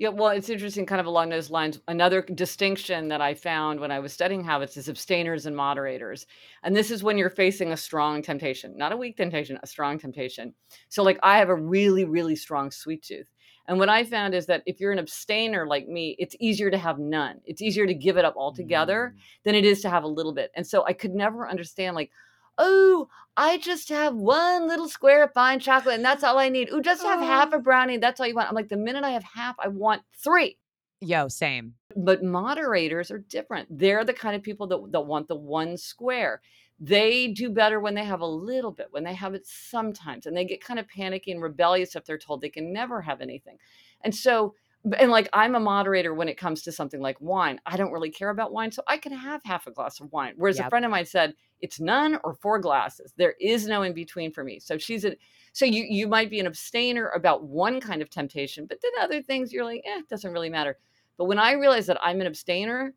[0.00, 1.78] Yeah, well, it's interesting, kind of along those lines.
[1.86, 6.26] Another distinction that I found when I was studying habits is abstainers and moderators.
[6.62, 9.98] And this is when you're facing a strong temptation, not a weak temptation, a strong
[9.98, 10.54] temptation.
[10.88, 13.26] So, like, I have a really, really strong sweet tooth.
[13.68, 16.78] And what I found is that if you're an abstainer like me, it's easier to
[16.78, 17.42] have none.
[17.44, 19.20] It's easier to give it up altogether Mm.
[19.44, 20.50] than it is to have a little bit.
[20.56, 22.10] And so I could never understand, like,
[22.58, 26.70] oh, I just have one little square of fine chocolate and that's all I need.
[26.72, 27.56] Ooh, just have half Oh.
[27.56, 27.96] a brownie.
[27.96, 28.48] That's all you want.
[28.48, 30.58] I'm like, the minute I have half, I want three.
[31.00, 31.74] Yo, same.
[31.96, 33.68] But moderators are different.
[33.70, 36.42] They're the kind of people that, that want the one square.
[36.78, 40.36] They do better when they have a little bit, when they have it sometimes, and
[40.36, 43.56] they get kind of panicky and rebellious if they're told they can never have anything.
[44.02, 44.54] And so,
[44.98, 47.60] and like I'm a moderator when it comes to something like wine.
[47.66, 50.34] I don't really care about wine, so I can have half a glass of wine.
[50.36, 53.12] Whereas a friend of mine said, it's none or four glasses.
[53.16, 54.58] There is no in between for me.
[54.58, 55.16] So she's a
[55.52, 59.22] so you you might be an abstainer about one kind of temptation, but then other
[59.22, 60.78] things you're like, eh, it doesn't really matter.
[61.18, 62.94] But when I realized that I'm an abstainer,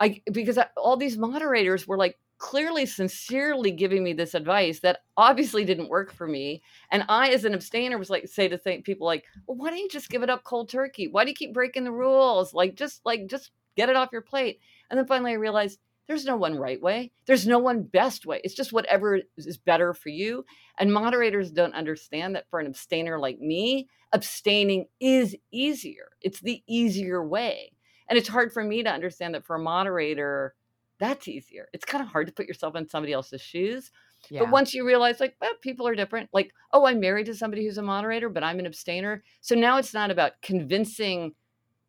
[0.00, 5.00] I because I, all these moderators were like clearly sincerely giving me this advice that
[5.16, 8.84] obviously didn't work for me and i as an abstainer was like say to think
[8.84, 11.08] people like well why don't you just give it up cold turkey?
[11.08, 12.54] Why do you keep breaking the rules?
[12.54, 14.60] Like just like just get it off your plate.
[14.90, 17.12] And then finally i realized there's no one right way.
[17.26, 18.40] There's no one best way.
[18.44, 20.44] It's just whatever is better for you.
[20.78, 26.10] And moderators don't understand that for an abstainer like me abstaining is easier.
[26.20, 27.72] It's the easier way.
[28.08, 30.54] And it's hard for me to understand that for a moderator,
[31.00, 31.68] that's easier.
[31.72, 33.90] It's kind of hard to put yourself in somebody else's shoes.
[34.30, 34.40] Yeah.
[34.40, 37.64] But once you realize, like, well, people are different, like, oh, I'm married to somebody
[37.64, 39.22] who's a moderator, but I'm an abstainer.
[39.40, 41.34] So now it's not about convincing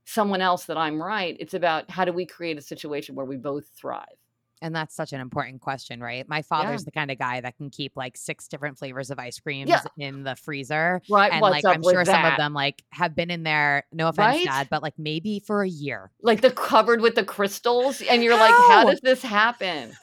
[0.06, 1.38] someone else that I'm right.
[1.40, 4.06] It's about how do we create a situation where we both thrive.
[4.62, 6.28] And that's such an important question, right?
[6.28, 6.42] My Yeah.
[6.44, 9.70] father's the kind of guy that can keep like six different flavors of ice creams
[9.70, 9.82] Yeah.
[9.98, 11.02] in the freezer.
[11.10, 11.32] Right.
[11.32, 14.38] And What's like I'm sure some of them like have been in there, no offense,
[14.38, 14.46] Right?
[14.46, 16.12] dad, but like maybe for a year.
[16.22, 18.02] Like the covered with the crystals.
[18.02, 18.84] And you're like, how How?
[18.86, 19.94] does this happen?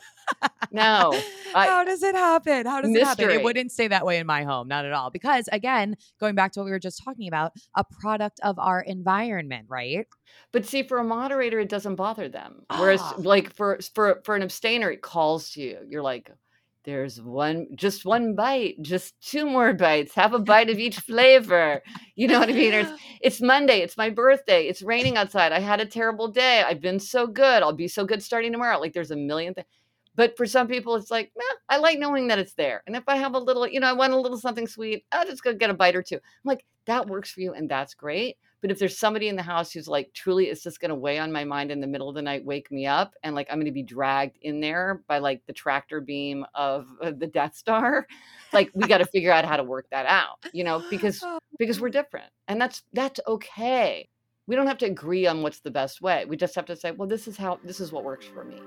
[0.71, 1.12] No.
[1.55, 2.64] I, How does it happen?
[2.66, 3.31] How does it happen?
[3.31, 5.11] It wouldn't stay that way in my home, not at all.
[5.11, 8.81] Because again, going back to what we were just talking about, a product of our
[8.81, 10.07] environment, right?
[10.53, 12.62] But see, for a moderator, it doesn't bother them.
[12.79, 13.14] Whereas, Ah.
[13.18, 15.79] like for for for an abstainer, it calls to you.
[15.87, 16.31] You're like,
[16.85, 20.14] "There's one, just one bite, just two more bites.
[20.14, 21.83] Have a bite of each flavor."
[22.16, 22.73] You know what I mean?
[22.73, 22.90] It's,
[23.21, 23.81] it's Monday.
[23.81, 24.68] It's my birthday.
[24.68, 25.53] It's raining outside.
[25.53, 26.62] I had a terrible day.
[26.62, 27.62] I've been so good.
[27.62, 28.79] I'll be so good starting tomorrow.
[28.81, 29.66] Like there's a million things.
[30.14, 32.83] But for some people, it's like, "Meh, I like knowing that it's there.
[32.87, 35.27] And if I have a little, you know, I want a little something sweet, I'll
[35.27, 36.16] just go get a bite or two.
[36.16, 38.37] I'm like, that works for you, and that's great.
[38.61, 41.18] But if there's somebody in the house who's like, truly, it's just going to weigh
[41.18, 43.57] on my mind in the middle of the night, wake me up, and like I'm
[43.57, 47.57] going to be dragged in there by like the tractor beam of uh, the Death
[47.57, 48.07] Star,
[48.53, 51.25] like we got to figure out how to work that out, you know, because
[51.59, 54.09] because we're different, and that's that's okay.
[54.46, 56.25] We don't have to agree on what's the best way.
[56.25, 58.61] We just have to say, well, this is how this is what works for me.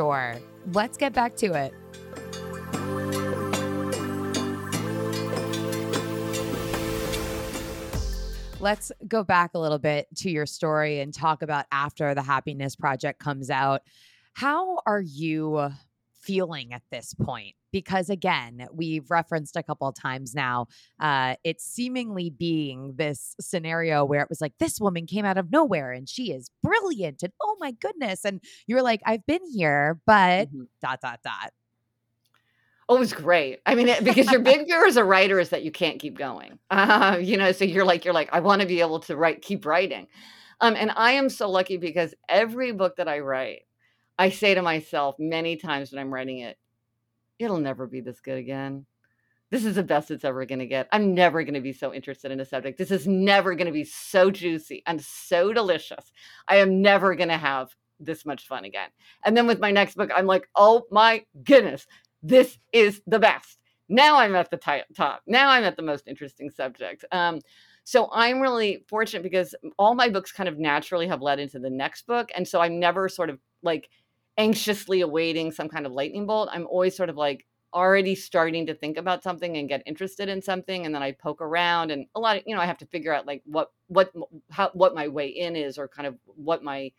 [0.72, 1.74] Let's get back to it.
[8.60, 12.74] Let's go back a little bit to your story and talk about after the Happiness
[12.74, 13.82] Project comes out.
[14.32, 15.70] How are you
[16.20, 17.54] feeling at this point?
[17.72, 20.66] Because again, we've referenced a couple of times now,
[21.00, 25.50] uh, it's seemingly being this scenario where it was like, this woman came out of
[25.50, 27.22] nowhere and she is brilliant.
[27.22, 28.24] And oh my goodness.
[28.24, 30.64] And you're like, I've been here, but mm-hmm.
[30.80, 31.52] dot, dot, dot.
[32.88, 33.60] Oh, it was great.
[33.66, 36.16] I mean, it, because your big fear as a writer is that you can't keep
[36.16, 36.58] going.
[36.70, 39.42] Uh, you know, so you're like, you're like, I want to be able to write,
[39.42, 40.06] keep writing.
[40.60, 43.62] Um, and I am so lucky because every book that I write,
[44.18, 46.56] I say to myself many times when I'm writing it,
[47.38, 48.86] it'll never be this good again.
[49.50, 50.88] This is the best it's ever going to get.
[50.92, 52.76] I'm never going to be so interested in a subject.
[52.76, 56.12] This is never going to be so juicy and so delicious.
[56.46, 58.90] I am never going to have this much fun again.
[59.24, 61.86] And then with my next book, I'm like, oh my goodness,
[62.22, 63.58] this is the best.
[63.88, 65.22] Now I'm at the t- top.
[65.26, 67.06] Now I'm at the most interesting subject.
[67.10, 67.40] Um,
[67.84, 71.70] so I'm really fortunate because all my books kind of naturally have led into the
[71.70, 72.30] next book.
[72.36, 73.88] And so I'm never sort of like
[74.38, 76.48] anxiously awaiting some kind of lightning bolt.
[76.52, 80.40] I'm always sort of like already starting to think about something and get interested in
[80.40, 82.86] something and then I poke around and a lot of you know I have to
[82.86, 84.10] figure out like what what
[84.50, 86.90] how what my way in is or kind of what my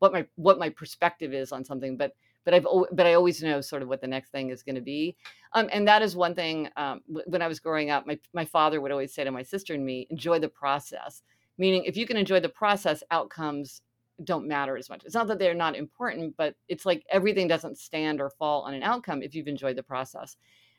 [0.00, 2.16] what my what my perspective is on something but
[2.46, 4.80] but I've but I always know sort of what the next thing is going to
[4.80, 5.16] be,
[5.52, 6.68] um, and that is one thing.
[6.76, 9.74] Um, when I was growing up, my my father would always say to my sister
[9.74, 11.22] and me, "Enjoy the process."
[11.58, 13.82] Meaning, if you can enjoy the process, outcomes
[14.24, 15.04] don't matter as much.
[15.04, 18.74] It's not that they're not important, but it's like everything doesn't stand or fall on
[18.74, 20.36] an outcome if you've enjoyed the process.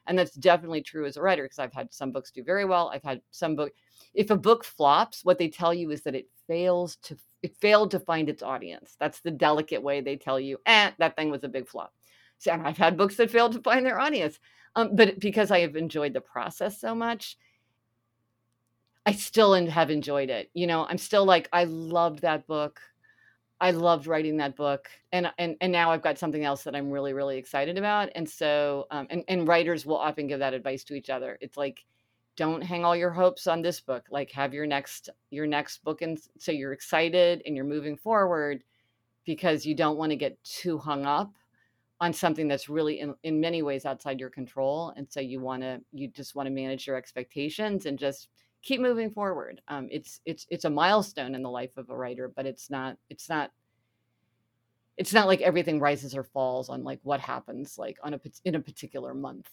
[0.07, 2.89] And that's definitely true as a writer because I've had some books do very well.
[2.93, 3.73] I've had some book
[4.13, 7.91] if a book flops, what they tell you is that it fails to it failed
[7.91, 8.95] to find its audience.
[8.99, 11.93] That's the delicate way they tell you, eh, that thing was a big flop.
[12.39, 14.39] So, and I've had books that failed to find their audience.
[14.75, 17.37] Um, but because I have enjoyed the process so much,
[19.05, 20.49] I still have enjoyed it.
[20.53, 22.81] You know, I'm still like, I loved that book.
[23.59, 26.91] I loved writing that book, and and and now I've got something else that I'm
[26.91, 28.09] really really excited about.
[28.15, 31.37] And so, um, and and writers will often give that advice to each other.
[31.41, 31.85] It's like,
[32.35, 34.05] don't hang all your hopes on this book.
[34.11, 38.63] Like, have your next your next book, and so you're excited and you're moving forward,
[39.25, 41.31] because you don't want to get too hung up
[41.99, 45.63] on something that's really in, in many ways outside your control and so you want
[45.63, 48.29] to you just want to manage your expectations and just
[48.61, 49.61] keep moving forward.
[49.67, 52.97] Um, it's it's it's a milestone in the life of a writer, but it's not
[53.09, 53.51] it's not
[54.97, 58.55] it's not like everything rises or falls on like what happens like on a in
[58.55, 59.49] a particular month.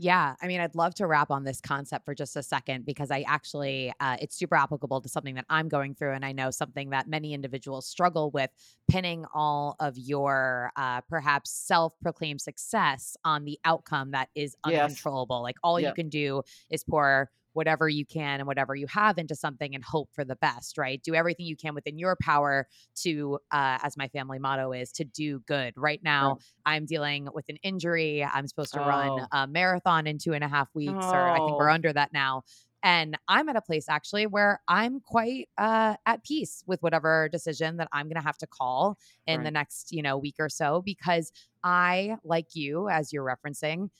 [0.00, 3.10] Yeah, I mean, I'd love to wrap on this concept for just a second because
[3.10, 6.12] I actually, uh, it's super applicable to something that I'm going through.
[6.12, 8.50] And I know something that many individuals struggle with
[8.88, 14.92] pinning all of your uh, perhaps self proclaimed success on the outcome that is Yes.
[14.92, 15.42] uncontrollable.
[15.42, 19.34] Like all you can do is pour whatever you can and whatever you have into
[19.34, 21.02] something and hope for the best, right?
[21.02, 22.66] Do everything you can within your power
[23.02, 25.74] to, uh, as my family motto is, to do good.
[25.76, 26.42] Right now, Right.
[26.64, 28.24] I'm dealing with an injury.
[28.24, 29.26] I'm supposed to run Oh.
[29.32, 31.74] a marathon in two and a half weeks, or I think we're Oh.
[31.74, 32.44] under that now.
[32.82, 37.76] And I'm at a place actually where I'm quite uh, at peace with whatever decision
[37.78, 38.96] that I'm going to have to call
[39.26, 41.32] in the next, you know, week or so, because
[41.64, 43.90] I, like you, as you're referencing,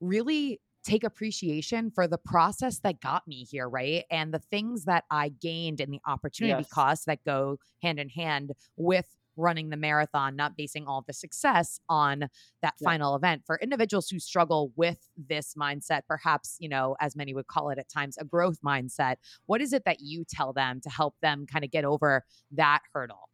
[0.00, 4.04] really take appreciation for the process that got me here, right?
[4.10, 6.66] And the things that I gained and the opportunity Yes.
[6.66, 11.80] costs that go hand in hand with running the marathon, not basing all the success
[11.88, 12.28] on
[12.62, 12.94] that Yeah.
[12.94, 13.42] final event.
[13.44, 17.78] For individuals who struggle with this mindset, perhaps, you know, as many would call it
[17.78, 19.16] at times, a growth mindset,
[19.46, 22.80] what is it that you tell them to help them kind of get over that
[22.92, 23.28] hurdle?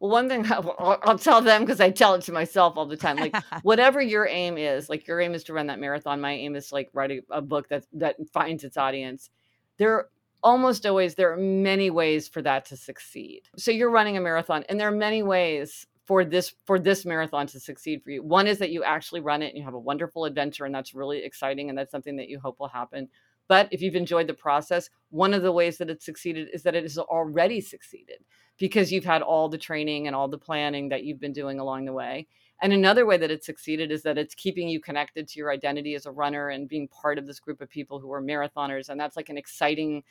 [0.00, 2.86] Well, one thing I'll I'll I'll tell them because I tell it to myself all
[2.86, 6.20] the time, like, whatever your aim is, like, your aim is to run that marathon,
[6.20, 9.30] my aim is to, like, write a a book that that finds its audience.
[9.78, 10.08] There are
[10.42, 13.42] almost always there are many ways for that to succeed.
[13.56, 17.46] So you're running a marathon, and there are many ways for this for this marathon
[17.48, 18.22] to succeed for you.
[18.22, 20.94] One is that you actually run it and you have a wonderful adventure, and that's
[20.94, 23.08] really exciting, and that's something that you hope will happen.
[23.48, 26.74] But if you've enjoyed the process, one of the ways that it succeeded is that
[26.74, 28.18] it has already succeeded
[28.58, 31.84] because you've had all the training and all the planning that you've been doing along
[31.84, 32.26] the way.
[32.60, 35.94] And another way that it's succeeded is that it's keeping you connected to your identity
[35.94, 38.88] as a runner and being part of this group of people who are marathoners.
[38.88, 40.02] And that's like an exciting,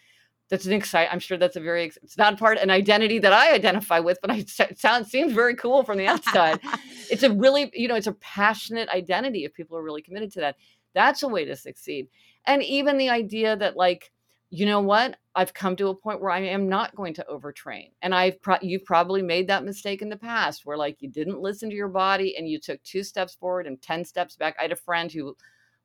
[0.50, 1.10] that's an excite.
[1.12, 4.32] I'm sure that's a very, it's not part an identity that I identify with, but
[4.32, 6.62] I, it sounds seems very cool from the outside.
[7.12, 10.40] it's a really, you know, it's a passionate identity if people are really committed to
[10.40, 10.56] that.
[10.94, 12.08] That's a way to succeed.
[12.46, 14.14] And even the idea that like,
[14.50, 15.18] you know what?
[15.36, 17.92] I've come to a point where I am not going to overtrain.
[18.02, 21.42] And I've pro- you've probably made that mistake in the past where like you didn't
[21.42, 24.56] listen to your body and you took two steps forward and 10 steps back.
[24.58, 25.36] I had a friend who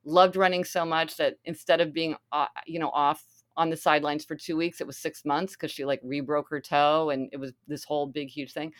[0.05, 4.25] loved running so much that instead of being uh, you know off on the sidelines
[4.25, 7.37] for 2 weeks, it was 6 months cuz she like rebroke her toe and it
[7.37, 8.73] was this whole big huge thing.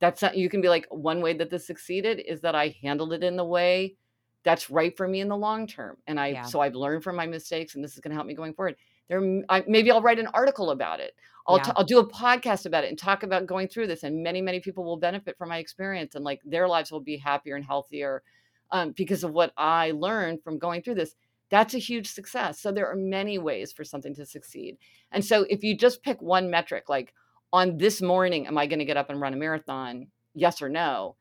[0.00, 3.12] That's not you can be like one way that this succeeded is that I handled
[3.14, 3.96] it in the way
[4.42, 5.98] that's right for me in the long term.
[6.06, 6.42] And I Yeah.
[6.42, 8.76] so I've learned from my mistakes and this is going to help me going forward.
[9.10, 11.14] There I, maybe I'll write an article about it.
[11.46, 11.64] I'll Yeah.
[11.64, 14.40] t- I'll do a podcast about it and talk about going through this and many
[14.40, 17.64] many people will benefit from my experience and like their lives will be happier and
[17.64, 18.22] healthier
[18.70, 21.16] um, because of what I learned from going through this.
[21.50, 22.60] That's a huge success.
[22.60, 24.78] So there are many ways for something to succeed.
[25.10, 27.12] And so if you just pick one metric like
[27.52, 30.06] on this morning am I going to get up and run a marathon?
[30.34, 31.16] Yes or no?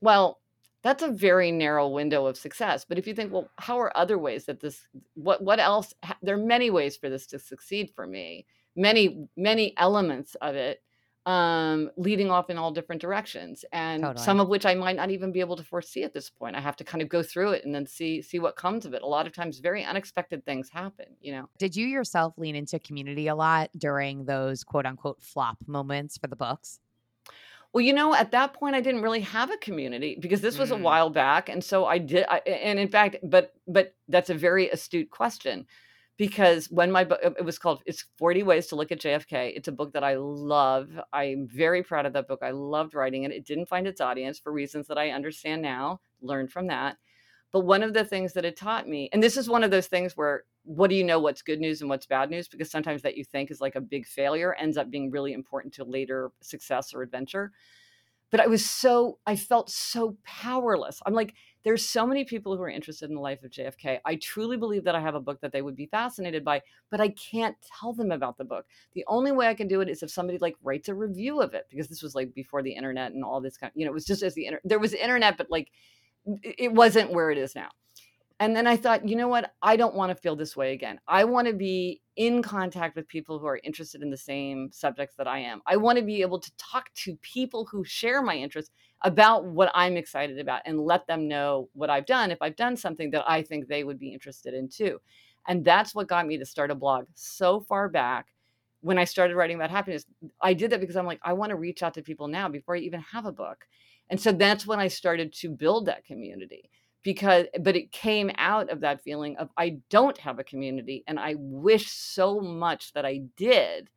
[0.00, 0.40] Well,
[0.86, 2.84] that's a very narrow window of success.
[2.88, 5.92] But if you think, well, how are other ways that this, what, what else?
[6.22, 8.46] There are many ways for this to succeed for me.
[8.76, 10.82] Many, many elements of it,
[11.24, 14.24] um, leading off in all different directions, and Totally.
[14.24, 16.54] some of which I might not even be able to foresee at this point.
[16.54, 18.94] I have to kind of go through it and then see see what comes of
[18.94, 19.02] it.
[19.02, 21.06] A lot of times, very unexpected things happen.
[21.20, 21.48] You know.
[21.58, 26.28] Did you yourself lean into community a lot during those quote unquote flop moments for
[26.28, 26.78] the books?
[27.76, 30.70] Well, you know, at that point, I didn't really have a community because this was
[30.70, 30.80] a Mm.
[30.80, 32.24] while back, and so I did.
[32.26, 35.66] I, and in fact, but but that's a very astute question
[36.16, 39.68] because when my book, it was called "It's Forty Ways to Look at JFK." It's
[39.68, 40.88] a book that I love.
[41.12, 42.38] I'm very proud of that book.
[42.40, 43.30] I loved writing it.
[43.30, 46.00] It didn't find its audience for reasons that I understand now.
[46.22, 46.96] Learned from that.
[47.52, 49.86] But one of the things that it taught me, and this is one of those
[49.86, 52.48] things where what do you know what's good news and what's bad news?
[52.48, 55.72] Because sometimes that you think is like a big failure ends up being really important
[55.74, 57.52] to later success or adventure.
[58.30, 61.00] But I was so, I felt so powerless.
[61.06, 64.00] I'm like, there's so many people who are interested in the life of JFK.
[64.04, 67.00] I truly believe that I have a book that they would be fascinated by, but
[67.00, 68.66] I can't tell them about the book.
[68.94, 71.54] The only way I can do it is if somebody like writes a review of
[71.54, 73.72] it, because this was like before the internet and all this kind.
[73.76, 74.62] You know, it was just as the internet.
[74.64, 75.70] There was internet, but like
[76.42, 77.68] it wasn't where it is now.
[78.38, 79.52] And then I thought, you know what?
[79.62, 81.00] I don't want to feel this way again.
[81.08, 85.16] I want to be in contact with people who are interested in the same subjects
[85.16, 85.62] that I am.
[85.66, 88.72] I want to be able to talk to people who share my interests
[89.02, 92.76] about what I'm excited about and let them know what I've done if I've done
[92.76, 95.00] something that I think they would be interested in too.
[95.48, 98.26] And that's what got me to start a blog so far back
[98.80, 100.04] when I started writing about happiness.
[100.42, 102.76] I did that because I'm like, I want to reach out to people now before
[102.76, 103.64] I even have a book.
[104.10, 106.70] And so that's when I started to build that community
[107.02, 111.20] because but it came out of that feeling of I don't have a community and
[111.20, 113.88] I wish so much that I did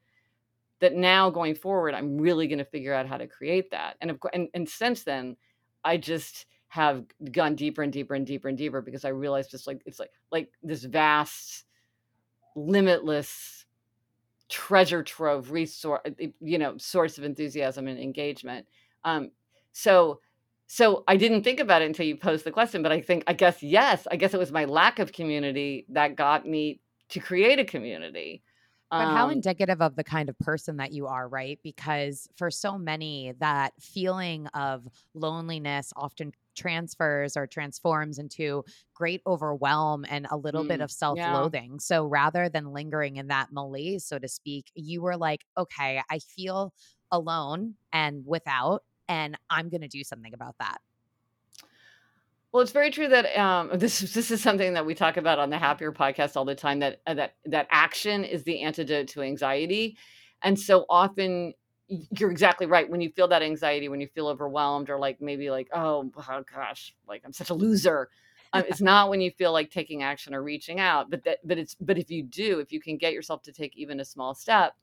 [0.80, 3.98] that now going forward I'm really going to figure out how to create that.
[4.00, 5.38] And of course and, and since then
[5.84, 9.66] I just have gone deeper and deeper and deeper and deeper because I realized just
[9.66, 11.66] like it's like like this vast,
[12.56, 13.66] limitless
[14.50, 16.02] treasure trove resource,
[16.40, 18.68] you know, source of enthusiasm and engagement.
[19.04, 19.32] Um,
[19.80, 20.20] so
[20.68, 23.34] so I didn't think about it until you posed the question, but I think I
[23.34, 27.60] guess yes, I guess it was my lack of community that got me to create
[27.60, 28.44] a community.
[28.98, 31.60] But how Um, indicative of the kind of person that you are, right?
[31.64, 38.64] Because for so many, that feeling of loneliness often transfers or transforms into
[38.94, 41.32] great overwhelm and a little bit mm, of self yeah.
[41.38, 41.80] loathing.
[41.80, 46.20] So rather than lingering in that malaise, so to speak, you were like, okay, I
[46.20, 46.74] feel
[47.12, 50.78] alone and without, and I'm going to do something about that.
[52.52, 55.40] Well, it's very true that um, this is this is something that we talk about
[55.40, 56.80] on the Happier podcast all the time.
[56.80, 59.98] That uh, that that action is the antidote to anxiety,
[60.42, 61.54] and so often
[61.88, 62.90] you're exactly right.
[62.90, 66.44] When you feel that anxiety, when you feel overwhelmed, or like maybe like oh, oh
[66.54, 68.10] gosh, like I'm such a loser.
[68.52, 71.60] Um, it's not when you feel like taking action or reaching out, but that but
[71.60, 74.34] it's but if you do, if you can get yourself to take even a small
[74.34, 74.74] step,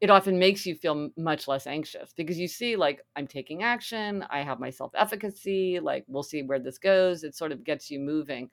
[0.00, 4.24] it often makes you feel much less anxious because you see like i'm taking action
[4.30, 7.98] i have my self-efficacy like we'll see where this goes it sort of gets you
[8.00, 8.50] moving.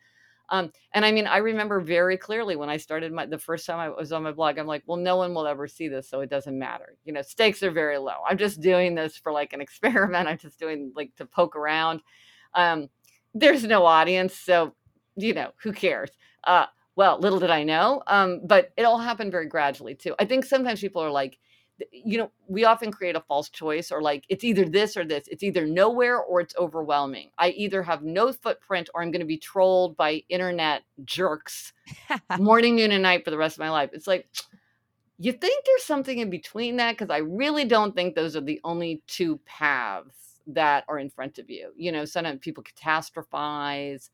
[0.49, 3.79] Um, and i mean i remember very clearly when i started my the first time
[3.79, 6.21] i was on my blog i'm like well no one will ever see this so
[6.21, 6.97] it doesn't matter.
[7.03, 8.17] You know stakes are very low.
[8.29, 12.01] I'm just doing this for like an experiment i'm just doing like to poke around.
[12.53, 12.89] Um,
[13.33, 14.75] there's no audience so
[15.15, 16.11] you know who cares?
[16.43, 18.01] Uh, well, little did I know.
[18.07, 20.15] Um, but it all happened very gradually too.
[20.19, 21.37] I think sometimes people are like,
[21.91, 25.27] you know, we often create a false choice or like it's either this or this.
[25.27, 27.31] It's either nowhere or it's overwhelming.
[27.37, 31.73] I either have no footprint or I'm going to be trolled by internet jerks
[32.39, 33.89] morning, noon, and night for the rest of my life.
[33.91, 34.29] It's like,
[35.17, 36.93] you think there's something in between that?
[36.93, 41.39] Because I really don't think those are the only two paths that are in front
[41.39, 41.71] of you.
[41.75, 44.09] You know, sometimes people catastrophize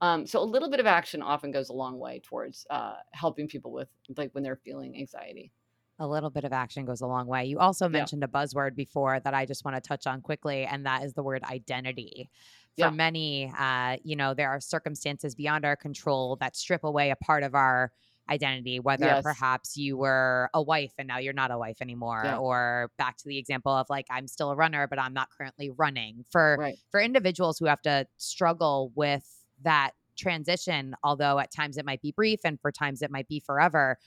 [0.00, 3.48] um, so a little bit of action often goes a long way towards uh, helping
[3.48, 5.52] people with like when they're feeling anxiety.
[5.98, 7.46] A little bit of action goes a long way.
[7.46, 10.66] You also Yeah, mentioned a buzzword before that I just want to touch on quickly,
[10.66, 12.28] and that is the word identity.
[12.74, 17.08] For yeah, many, uh, you know, there are circumstances beyond our control that strip away
[17.10, 17.92] a part of our
[18.28, 22.20] identity, whether yes, perhaps you were a wife and now you're not a wife anymore,
[22.22, 25.30] yeah, or back to the example of like, I'm still a runner, but I'm not
[25.30, 26.26] currently running.
[26.30, 26.78] For right.
[26.90, 32.10] for individuals who have to struggle with that transition, although at times it might be
[32.10, 33.98] brief and for times it might be forever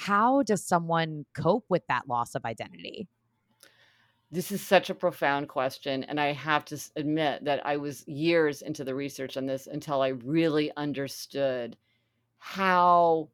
[0.00, 3.06] how does someone cope with that loss of identity?
[4.30, 8.62] This is such a profound question, and I have to admit that I was years
[8.62, 11.76] into the research on this until I really understood
[12.38, 13.28] how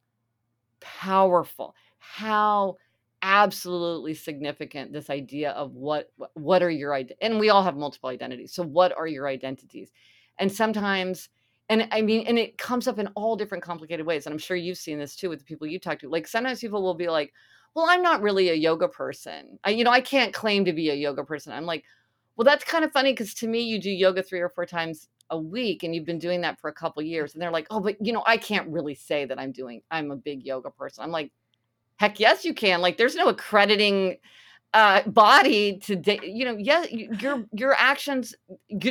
[0.81, 2.79] powerful, how
[3.22, 8.53] absolutely significant this idea of what what are your and we all have multiple identities.
[8.53, 9.93] So what are your identities?
[10.39, 11.29] And sometimes
[11.69, 14.57] and I mean and it comes up in all different complicated ways and I'm sure
[14.57, 16.09] you've seen this too with the people you talk to.
[16.09, 17.33] Like sometimes people will be like,
[17.75, 19.59] "Well, I'm not really a yoga person.
[19.64, 21.85] I you know, I can't claim to be a yoga person." I'm like,
[22.37, 25.09] "Well, that's kind of funny cuz to me you do yoga 3 or 4 times
[25.31, 27.81] a week and you've been doing that for a couple years." And they're like, "Oh,
[27.81, 31.05] but you know, I can't really say that I'm doing I'm a big yoga person."
[31.05, 31.33] I'm like,
[31.99, 32.81] Heck yes, you can.
[32.83, 34.19] Like, there's no accrediting
[34.75, 38.35] uh, body to, you know, yeah, your your actions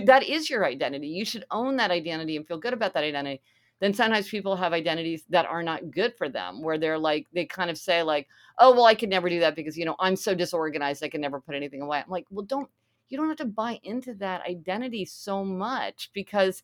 [0.05, 1.07] that is your identity.
[1.07, 3.41] You should own that identity and feel good about that identity.
[3.81, 7.45] Then sometimes people have identities that are not good for them, where they're like, they
[7.45, 10.15] kind of say like, oh, well, I could never do that because you know I'm
[10.15, 11.99] so disorganized, I can never put anything away.
[11.99, 12.69] I'm like, well, don't
[13.09, 16.63] you don't have to buy into that identity so much because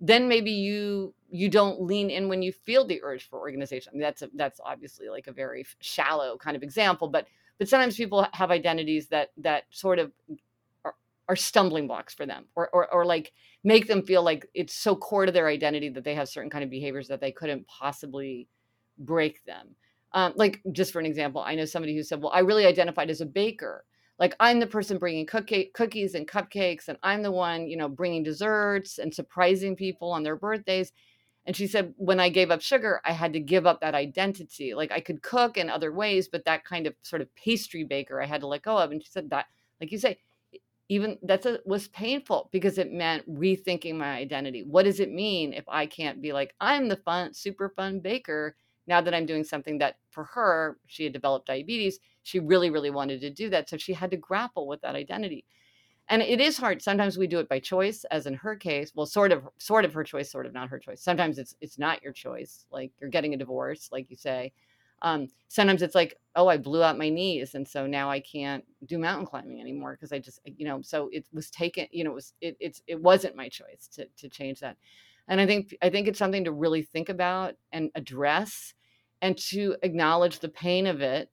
[0.00, 3.90] then maybe you you don't lean in when you feel the urge for organization.
[3.92, 7.26] I mean, that's a, that's obviously like a very shallow kind of example, but
[7.58, 10.12] but sometimes people have identities that that sort of
[10.84, 10.94] are,
[11.28, 13.32] are stumbling blocks for them, or, or or like
[13.64, 16.64] make them feel like it's so core to their identity that they have certain kind
[16.64, 18.48] of behaviors that they couldn't possibly
[18.98, 19.68] break them.
[20.12, 23.10] Um, like just for an example, I know somebody who said, "Well, I really identified
[23.10, 23.84] as a baker."
[24.18, 27.88] Like I'm the person bringing cookie, cookies and cupcakes, and I'm the one, you know,
[27.88, 30.92] bringing desserts and surprising people on their birthdays.
[31.46, 34.74] And she said, when I gave up sugar, I had to give up that identity.
[34.74, 38.20] Like I could cook in other ways, but that kind of sort of pastry baker
[38.20, 38.90] I had to let go of.
[38.90, 39.46] And she said that,
[39.80, 40.18] like you say,
[40.88, 44.64] even that's a, was painful because it meant rethinking my identity.
[44.64, 48.56] What does it mean if I can't be like, I'm the fun, super fun baker
[48.88, 51.98] now that I'm doing something that for her, she had developed diabetes.
[52.22, 53.68] She really, really wanted to do that.
[53.68, 55.44] So she had to grapple with that identity
[56.08, 59.06] and it is hard sometimes we do it by choice as in her case well
[59.06, 62.02] sort of sort of her choice sort of not her choice sometimes it's it's not
[62.02, 64.52] your choice like you're getting a divorce like you say
[65.02, 68.64] Um, sometimes it's like, oh, I blew out my knees, and so now I can't
[68.86, 72.12] do mountain climbing anymore because I just, you know, so it was taken, you know,
[72.12, 74.78] it was it it's it wasn't my choice to to change that.
[75.28, 78.74] And I think I think it's something to really think about and address
[79.20, 81.30] and to acknowledge the pain of it.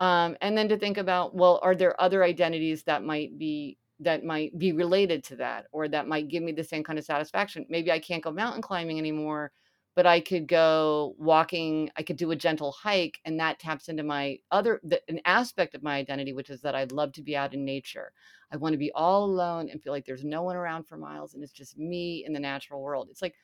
[0.00, 4.24] Um, and then to think about, well, are there other identities that might be that
[4.24, 7.66] might be related to that or that might give me the same kind of satisfaction?
[7.68, 9.52] Maybe I can't go mountain climbing anymore,
[9.94, 14.02] but I could go walking, I could do a gentle hike, and that taps into
[14.02, 17.36] my other the, an aspect of my identity, which is that I'd love to be
[17.36, 18.12] out in nature.
[18.52, 21.34] I want to be all alone and feel like there's no one around for miles
[21.34, 23.08] and it's just me in the natural world.
[23.10, 23.34] It's like,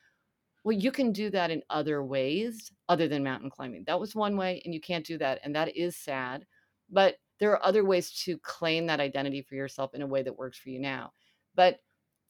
[0.63, 3.83] well, you can do that in other ways other than mountain climbing.
[3.87, 5.39] That was one way, and you can't do that.
[5.43, 6.45] And that is sad.
[6.89, 10.37] But there are other ways to claim that identity for yourself in a way that
[10.37, 11.11] works for you now.
[11.55, 11.79] But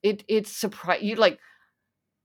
[0.02, 1.38] it it's surprise you like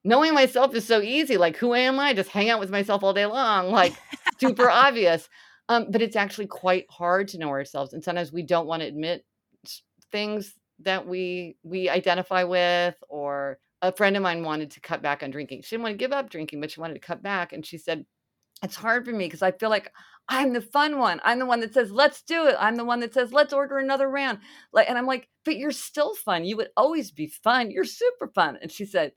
[0.04, 1.36] knowing myself is so easy.
[1.36, 2.14] Like, who am I?
[2.14, 3.72] Just hang out with myself all day long.
[3.72, 3.92] Like,
[4.38, 5.28] super obvious.
[5.68, 8.88] Um, but it's actually quite hard to know ourselves, and sometimes we don't want to
[8.88, 9.24] admit
[10.12, 12.94] things that we we identify with.
[13.08, 15.62] Or a friend of mine wanted to cut back on drinking.
[15.62, 17.78] She didn't want to give up drinking, but she wanted to cut back, and she
[17.78, 18.06] said,
[18.62, 19.92] "It's hard for me because I feel like
[20.28, 21.20] I'm the fun one.
[21.24, 22.56] I'm the one that says, let's do it.
[22.58, 24.38] I'm the one that says, let's order another round.
[24.72, 26.44] Like, and I'm like, but you're still fun.
[26.44, 27.70] You would always be fun.
[27.70, 28.58] You're super fun.
[28.60, 29.12] And she said,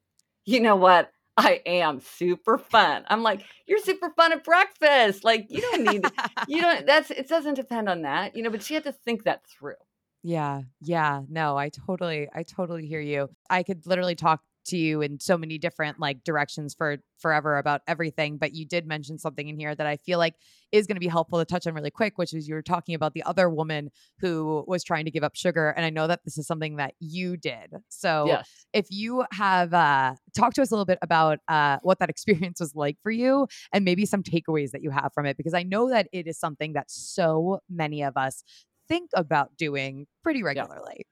[0.45, 1.11] you know what?
[1.35, 3.05] I am super fun.
[3.07, 5.23] I'm like, you're super fun at breakfast.
[5.23, 6.05] Like, you don't need,
[6.47, 9.23] you don't, that's, it doesn't depend on that, you know, but she had to think
[9.23, 9.75] that through.
[10.21, 10.63] Yeah.
[10.81, 11.21] Yeah.
[11.29, 13.29] No, I totally, I totally hear you.
[13.49, 17.81] I could literally talk to you in so many different like directions for forever about
[17.87, 20.35] everything but you did mention something in here that i feel like
[20.71, 22.95] is going to be helpful to touch on really quick which is you were talking
[22.95, 23.89] about the other woman
[24.19, 26.93] who was trying to give up sugar and i know that this is something that
[26.99, 28.49] you did so yes.
[28.73, 32.59] if you have uh talk to us a little bit about uh what that experience
[32.59, 35.63] was like for you and maybe some takeaways that you have from it because i
[35.63, 38.43] know that it is something that so many of us
[38.87, 41.03] think about doing pretty regularly yeah.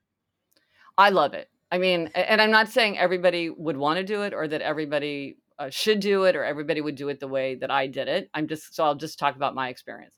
[0.98, 1.48] I love it.
[1.70, 5.36] I mean, and I'm not saying everybody would want to do it or that everybody
[5.58, 8.30] uh, should do it or everybody would do it the way that I did it.
[8.32, 10.14] I'm just so I'll just talk about my experience.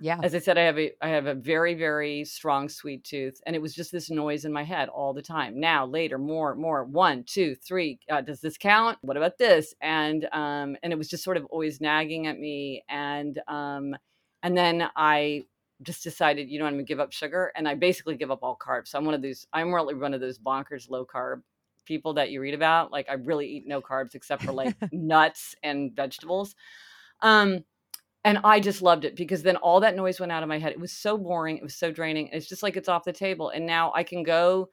[0.00, 0.18] Yeah.
[0.20, 3.54] As I said, I have a I have a very very strong sweet tooth, and
[3.54, 5.60] it was just this noise in my head all the time.
[5.60, 6.84] Now, later, more, more.
[6.84, 8.00] One, two, three.
[8.10, 8.98] Uh, does this count?
[9.02, 9.74] What about this?
[9.80, 13.94] And um, and it was just sort of always nagging at me, and um,
[14.42, 15.44] and then I
[15.82, 18.56] just decided, you know, I'm gonna give up sugar, and I basically give up all
[18.56, 18.88] carbs.
[18.88, 19.46] So I'm one of those.
[19.52, 21.42] I'm really one of those bonkers low carb
[21.84, 22.92] people that you read about.
[22.92, 26.54] Like I really eat no carbs except for like nuts and vegetables.
[27.20, 27.64] Um,
[28.24, 30.72] and I just loved it because then all that noise went out of my head.
[30.72, 31.56] It was so boring.
[31.56, 32.28] It was so draining.
[32.32, 33.48] It's just like it's off the table.
[33.48, 34.68] And now I can go.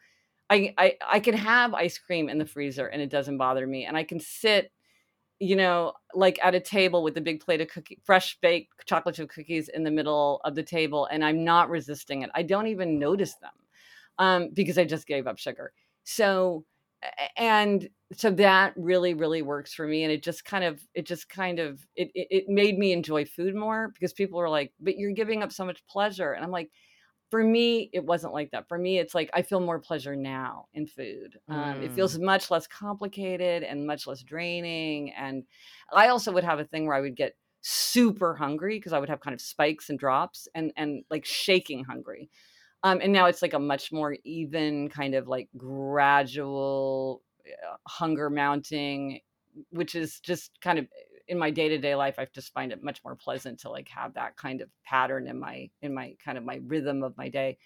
[0.51, 3.85] I, I I can have ice cream in the freezer and it doesn't bother me.
[3.85, 4.71] And I can sit
[5.39, 9.15] you know, like at a table with a big plate of cookie, fresh baked chocolate
[9.15, 12.29] chip cookies in the middle of the table, and I'm not resisting it.
[12.35, 13.51] I don't even notice them
[14.17, 15.71] um, because I just gave up sugar.
[16.03, 16.65] So,
[17.37, 20.03] and so that really, really works for me.
[20.03, 23.23] And it just kind of, it just kind of, it, it, it made me enjoy
[23.23, 26.33] food more because people were like, but you're giving up so much pleasure.
[26.33, 26.71] And I'm like,
[27.29, 28.67] for me it wasn't like that.
[28.67, 31.39] For me it's like i feel more pleasure now in food.
[31.49, 32.23] Um, it feels Mm.
[32.23, 35.43] much less complicated and much less draining and
[35.91, 39.09] i also would have a thing where i would get super hungry because i would
[39.09, 42.29] have kind of spikes and drops and and like shaking hungry.
[42.83, 48.29] Um, and now it's like a much more even kind of like gradual uh, hunger
[48.29, 49.21] mounting
[49.71, 50.87] which is just kind of
[51.29, 54.35] in my day-to-day life i just find it much more pleasant to like have that
[54.35, 57.57] kind of pattern in my in my kind of my rhythm of my day.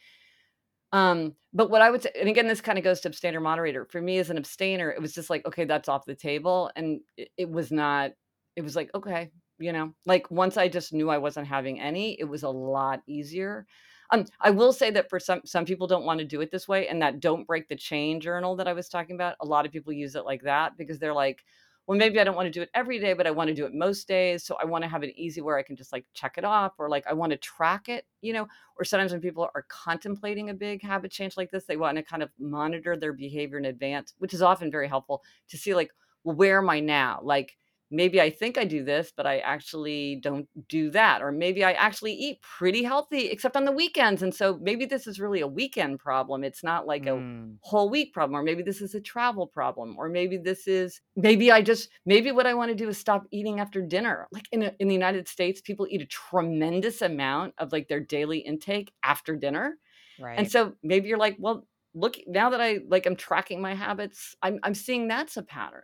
[0.92, 3.86] Um but what i would say and again this kind of goes to abstainer moderator.
[3.90, 7.00] For me as an abstainer it was just like okay that's off the table and
[7.18, 8.12] it, it was not
[8.56, 9.94] it was like okay you know?
[10.06, 13.66] Like once i just knew i wasn't having any it was a lot easier.
[14.12, 16.68] Um i will say that for some some people don't want to do it this
[16.68, 19.66] way and that don't break the chain journal that i was talking about a lot
[19.66, 21.44] of people use it like that because they're like
[21.86, 23.66] well, maybe I don't want to do it every day, but I want to do
[23.66, 24.46] it most days.
[24.46, 26.74] So I want to have it easy where I can just like check it off
[26.80, 28.48] or like I want to track it, you know.
[28.78, 32.04] Or sometimes when people are contemplating a big habit change like this, they want to
[32.04, 35.92] kind of monitor their behavior in advance, which is often very helpful to see like,
[36.24, 37.20] well, where am I now?
[37.22, 37.58] Like,
[37.94, 41.22] maybe I think I do this, but I actually don't do that.
[41.22, 44.22] Or maybe I actually eat pretty healthy, except on the weekends.
[44.24, 46.44] And so maybe this is really a weekend problem.
[46.44, 47.60] It's not like a Mm.
[47.62, 48.36] whole week problem.
[48.40, 49.96] Or maybe this is a travel problem.
[49.98, 53.26] Or maybe this is, maybe I just, maybe what I want to do is stop
[53.32, 54.28] eating after dinner.
[54.32, 58.02] Like in, a, in the United States, people eat a tremendous amount of like their
[58.02, 59.78] daily intake after dinner.
[60.18, 60.38] Right.
[60.38, 64.36] And so maybe you're like, well, look, now that I like I'm tracking my habits,
[64.42, 65.84] I'm I'm seeing that's a pattern.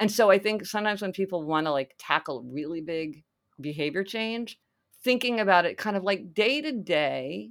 [0.00, 3.22] And so I think sometimes when people want to like tackle really big
[3.60, 4.58] behavior change,
[5.04, 7.50] thinking about it kind of like day to day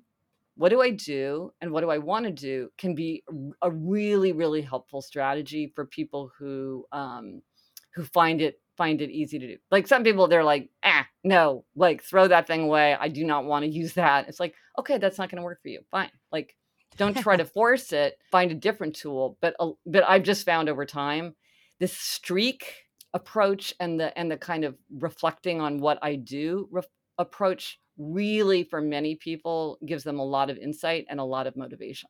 [0.59, 3.23] what do I do and what do I want to do can be
[3.61, 7.41] a really, really helpful strategy for people who um,
[7.95, 9.57] who find it find it easy to do.
[9.71, 12.93] Like some people, they're like, ah, no, like throw that thing away.
[12.93, 14.27] I do not want to use that.
[14.27, 15.79] It's like, okay, that's not going to work for you.
[15.91, 16.11] Fine.
[16.29, 16.57] Like,
[16.97, 18.17] don't try to force it.
[18.29, 19.37] Find a different tool.
[19.39, 21.35] But uh, but I've just found over time
[21.79, 22.73] this streak
[23.13, 26.83] approach and the and the kind of reflecting on what I do re-
[27.17, 31.55] approach really for many people gives them a lot of insight and a lot of
[31.57, 32.09] motivation.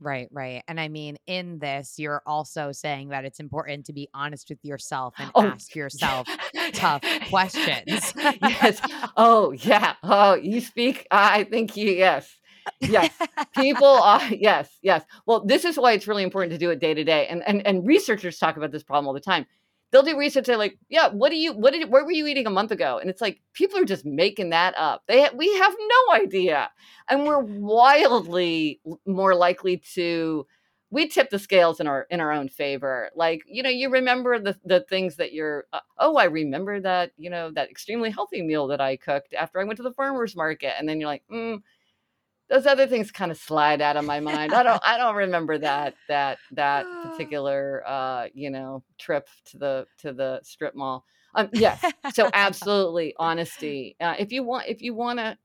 [0.00, 0.62] Right, right.
[0.66, 4.58] And I mean, in this, you're also saying that it's important to be honest with
[4.64, 6.26] yourself and oh, ask yourself
[6.72, 8.12] tough questions.
[8.16, 8.80] yes.
[9.16, 9.94] Oh, yeah.
[10.02, 11.06] Oh, you speak.
[11.10, 12.28] I think you, yes.
[12.80, 13.12] Yes.
[13.56, 15.04] People are, yes, yes.
[15.26, 17.26] Well, this is why it's really important to do it day to day.
[17.28, 19.46] And, and, and researchers talk about this problem all the time
[19.94, 20.46] they'll do research.
[20.46, 22.98] They're like, yeah, what do you, what did, where were you eating a month ago?
[22.98, 25.04] And it's like, people are just making that up.
[25.06, 26.68] They, we have no idea.
[27.08, 30.48] And we're wildly more likely to,
[30.90, 33.10] we tip the scales in our, in our own favor.
[33.14, 37.12] Like, you know, you remember the, the things that you're, uh, oh, I remember that,
[37.16, 40.34] you know, that extremely healthy meal that I cooked after I went to the farmer's
[40.34, 40.74] market.
[40.76, 41.62] And then you're like, mm,
[42.50, 44.54] those other things kind of slide out of my mind.
[44.54, 49.86] I don't I don't remember that that that particular uh, you know, trip to the
[49.98, 51.04] to the strip mall.
[51.34, 51.94] Um yes.
[52.08, 53.96] So absolutely honesty.
[54.00, 55.38] Uh, if you want if you want to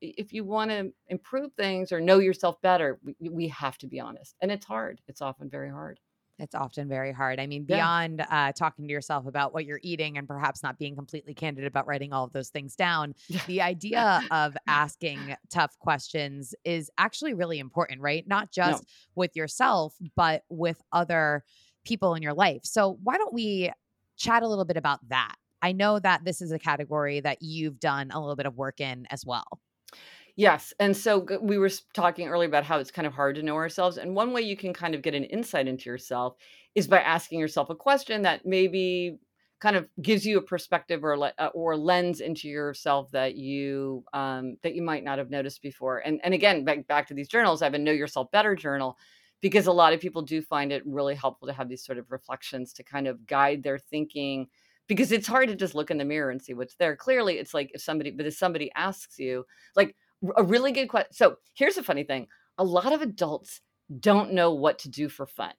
[0.00, 4.00] if you want to improve things or know yourself better, we, we have to be
[4.00, 4.36] honest.
[4.40, 5.00] And it's hard.
[5.08, 5.98] It's often very hard.
[6.38, 7.40] It's often very hard.
[7.40, 8.48] I mean, beyond yeah.
[8.48, 11.86] uh, talking to yourself about what you're eating and perhaps not being completely candid about
[11.86, 13.14] writing all of those things down,
[13.46, 18.26] the idea of asking tough questions is actually really important, right?
[18.26, 18.88] Not just no.
[19.16, 21.44] with yourself, but with other
[21.84, 22.60] people in your life.
[22.64, 23.72] So, why don't we
[24.16, 25.34] chat a little bit about that?
[25.60, 28.80] I know that this is a category that you've done a little bit of work
[28.80, 29.60] in as well.
[30.38, 30.72] Yes.
[30.78, 33.98] And so we were talking earlier about how it's kind of hard to know ourselves.
[33.98, 36.36] And one way you can kind of get an insight into yourself
[36.76, 39.18] is by asking yourself a question that maybe
[39.60, 44.56] kind of gives you a perspective or uh, or lens into yourself that you um,
[44.62, 45.98] that you might not have noticed before.
[45.98, 48.96] And and again, back back to these journals, I have a Know Yourself Better journal
[49.40, 52.12] because a lot of people do find it really helpful to have these sort of
[52.12, 54.46] reflections to kind of guide their thinking
[54.86, 56.96] because it's hard to just look in the mirror and see what's there.
[56.96, 59.44] Clearly, it's like if somebody, but if somebody asks you,
[59.76, 59.94] like
[60.36, 61.12] a really good question.
[61.12, 63.60] So here's a funny thing a lot of adults
[64.00, 65.52] don't know what to do for fun.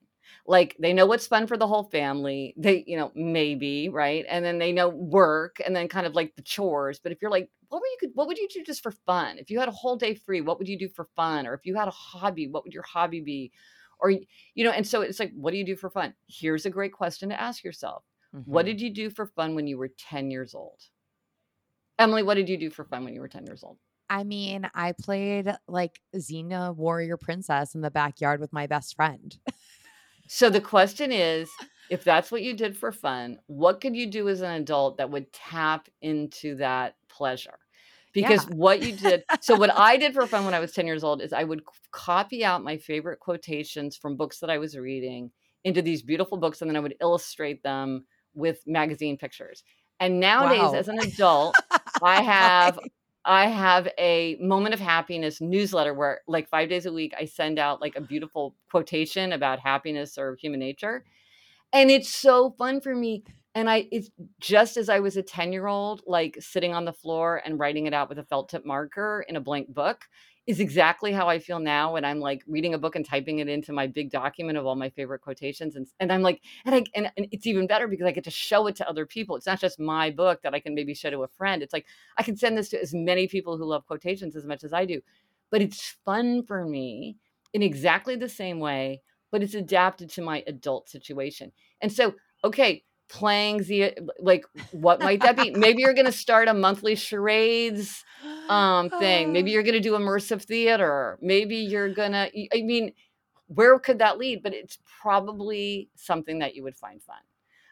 [0.45, 2.53] Like they know what's fun for the whole family.
[2.57, 4.25] They, you know, maybe, right?
[4.29, 6.99] And then they know work and then kind of like the chores.
[6.99, 9.37] But if you're like, what were you what would you do just for fun?
[9.37, 11.47] If you had a whole day free, what would you do for fun?
[11.47, 13.51] Or if you had a hobby, what would your hobby be?
[13.99, 16.13] Or you know, and so it's like, what do you do for fun?
[16.27, 18.03] Here's a great question to ask yourself.
[18.35, 18.51] Mm-hmm.
[18.51, 20.79] What did you do for fun when you were 10 years old?
[21.97, 23.77] Emily, what did you do for fun when you were 10 years old?
[24.09, 29.37] I mean, I played like Xena Warrior Princess in the backyard with my best friend.
[30.27, 31.49] so the question is
[31.89, 35.09] if that's what you did for fun, what could you do as an adult that
[35.09, 37.59] would tap into that pleasure?
[38.11, 38.55] Because yeah.
[38.55, 41.21] what you did, so what I did for fun when I was 10 years old
[41.21, 45.31] is I would copy out my favorite quotations from books that I was reading
[45.63, 49.63] into these beautiful books and then I would illustrate them with magazine pictures.
[49.99, 50.73] And nowadays, wow.
[50.73, 51.55] as an adult,
[52.01, 52.79] I have
[53.25, 57.59] I have a moment of happiness newsletter where, like, five days a week, I send
[57.59, 61.03] out like a beautiful quotation about happiness or human nature.
[61.73, 63.23] And it's so fun for me.
[63.55, 64.09] And I, it's
[64.39, 67.87] just as I was a 10 year old, like sitting on the floor and writing
[67.87, 70.05] it out with a felt tip marker in a blank book
[70.49, 73.47] is exactly how I feel now when I'm like reading a book and typing it
[73.47, 75.75] into my big document of all my favorite quotations.
[75.75, 78.31] And, and I'm like, and I and, and it's even better because I get to
[78.31, 79.35] show it to other people.
[79.35, 81.61] It's not just my book that I can maybe show to a friend.
[81.61, 81.85] It's like
[82.17, 84.85] I can send this to as many people who love quotations as much as I
[84.85, 85.01] do.
[85.51, 87.17] But it's fun for me
[87.53, 91.51] in exactly the same way, but it's adapted to my adult situation.
[91.79, 95.51] And so, okay, playing the like what might that be?
[95.51, 98.03] Maybe you're going to start a monthly charades
[98.49, 99.33] um thing.
[99.33, 101.17] Maybe you're going to do immersive theater.
[101.21, 102.93] Maybe you're going to i mean
[103.47, 104.43] where could that lead?
[104.43, 107.17] But it's probably something that you would find fun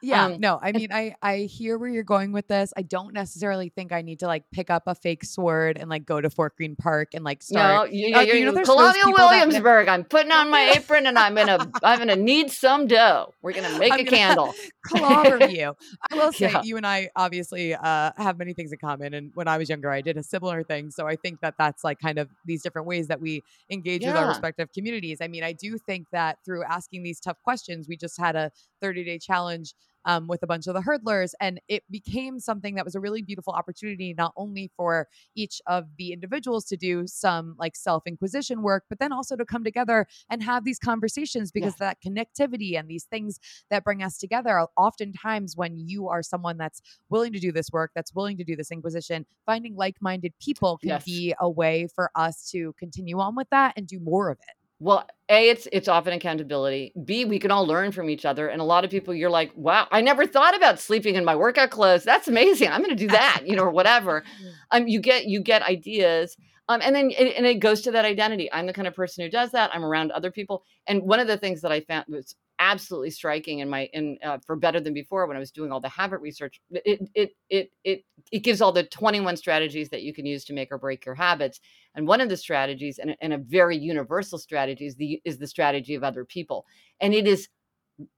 [0.01, 2.73] yeah, um, no, I mean, I I hear where you're going with this.
[2.77, 6.05] I don't necessarily think I need to like pick up a fake sword and like
[6.05, 7.89] go to Fort Greene Park and like start.
[7.89, 9.87] No, you, uh, you know, Colonial Williamsburg.
[9.87, 13.33] That, I'm putting on my apron and I'm gonna I'm gonna need some dough.
[13.41, 14.53] We're gonna make I'm a candle.
[14.87, 15.75] Clobber you.
[16.11, 16.61] I will say, yeah.
[16.63, 19.13] you and I obviously uh, have many things in common.
[19.13, 20.91] And when I was younger, I did a similar thing.
[20.91, 24.13] So I think that that's like kind of these different ways that we engage yeah.
[24.13, 25.19] with our respective communities.
[25.21, 28.51] I mean, I do think that through asking these tough questions, we just had a
[28.81, 29.73] 30 day challenge
[30.07, 31.33] um, with a bunch of the hurdlers.
[31.39, 35.85] And it became something that was a really beautiful opportunity, not only for each of
[35.97, 40.07] the individuals to do some like self inquisition work, but then also to come together
[40.29, 41.93] and have these conversations because yeah.
[41.93, 44.65] that connectivity and these things that bring us together.
[44.77, 48.55] Oftentimes, when you are someone that's willing to do this work, that's willing to do
[48.55, 51.03] this inquisition, finding like minded people can yes.
[51.03, 54.66] be a way for us to continue on with that and do more of it.
[54.79, 56.93] Well, A, it's it's often accountability.
[57.03, 58.47] B, we can all learn from each other.
[58.47, 61.35] And a lot of people, you're like, wow, I never thought about sleeping in my
[61.35, 62.03] workout clothes.
[62.03, 62.69] That's amazing.
[62.69, 64.23] I'm gonna do that, you know, or whatever.
[64.69, 66.35] Um, you get you get ideas.
[66.67, 68.51] Um, and then and it goes to that identity.
[68.51, 69.73] I'm the kind of person who does that.
[69.73, 70.63] I'm around other people.
[70.87, 74.37] And one of the things that I found was absolutely striking in my in uh,
[74.45, 76.59] for better than before when I was doing all the habit research.
[76.71, 80.53] It it it it it gives all the 21 strategies that you can use to
[80.53, 81.59] make or break your habits.
[81.95, 85.47] And one of the strategies, and, and a very universal strategy, is the is the
[85.47, 86.65] strategy of other people.
[86.99, 87.49] And it is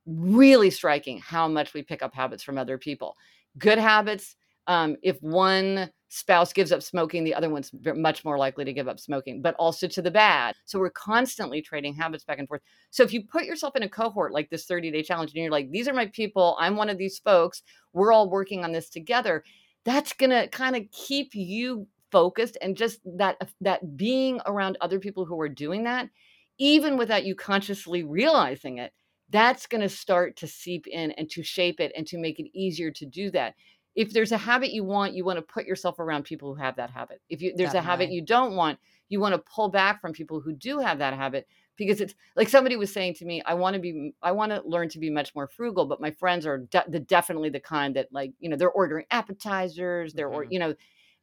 [0.05, 3.15] really striking how much we pick up habits from other people.
[3.57, 4.35] Good habits.
[4.67, 8.87] Um, if one spouse gives up smoking, the other one's much more likely to give
[8.87, 10.55] up smoking, but also to the bad.
[10.65, 12.61] So we're constantly trading habits back and forth.
[12.89, 15.51] So if you put yourself in a cohort like this 30 day challenge and you're
[15.51, 17.61] like, these are my people, I'm one of these folks,
[17.93, 19.43] we're all working on this together,
[19.85, 24.99] that's going to kind of keep you focused and just that that being around other
[24.99, 26.09] people who are doing that
[26.57, 28.91] even without you consciously realizing it
[29.29, 32.49] that's going to start to seep in and to shape it and to make it
[32.57, 33.53] easier to do that
[33.99, 36.77] if there's a habit you want, you want to put yourself around people who have
[36.77, 37.21] that habit.
[37.27, 37.79] If you there's Definitely.
[37.79, 38.79] a habit you don't want,
[39.09, 42.47] you want to pull back from people who do have that habit because it's like
[42.47, 45.09] somebody was saying to me, I want to be I want to learn to be
[45.09, 48.49] much more frugal, but my friends are de- the definitely the kind that like, you
[48.49, 50.35] know, they're ordering appetizers, they're mm-hmm.
[50.35, 50.73] or you know,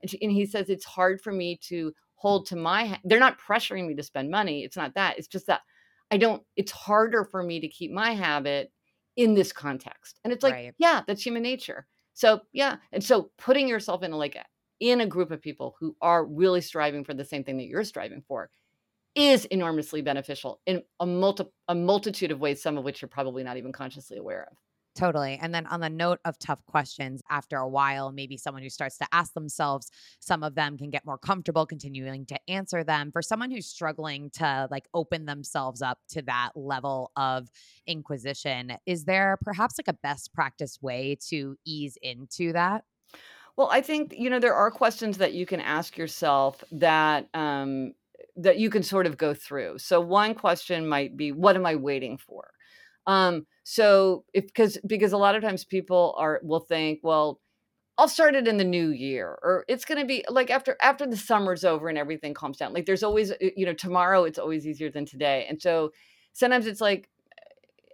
[0.03, 3.41] and, she, and he says it's hard for me to hold to my they're not
[3.41, 4.65] pressuring me to spend money.
[4.65, 5.17] It's not that.
[5.17, 5.63] It's just that
[6.11, 8.71] I don't it's harder for me to keep my habit
[9.17, 10.21] in this context.
[10.25, 10.75] And it's like, right.
[10.77, 11.87] yeah, that's human nature
[12.17, 14.39] so yeah, and so putting yourself in like
[14.81, 17.85] in a group of people who are really striving for the same thing that you're
[17.85, 18.51] striving for
[19.17, 23.45] is enormously beneficial in a multi a multitude of ways, some of which you're probably
[23.45, 24.57] not even consciously aware of.
[24.97, 25.39] Totally.
[25.43, 28.97] And then on the note of tough questions, after a while, maybe someone who starts
[28.97, 29.91] to ask themselves,
[30.21, 33.13] some of them can get more comfortable continuing to answer them.
[33.13, 37.51] For someone who's struggling to like open themselves up to that level of
[37.87, 42.85] inquisition, is there perhaps like a best practice way to ease into that?
[43.59, 47.93] Well, I think, you know, there are questions that you can ask yourself that, um,
[48.37, 49.79] that you can sort of go through.
[49.79, 52.51] So one question might be, what am I waiting for?
[53.07, 57.41] Um, so if because because a lot of times people are will think, well,
[57.99, 61.07] I'll start it in the new year, or it's going to be like after after
[61.07, 62.73] the summer's over and everything calms down.
[62.75, 65.93] Like there's always you know tomorrow it's always easier than today, and so
[66.33, 67.09] sometimes it's like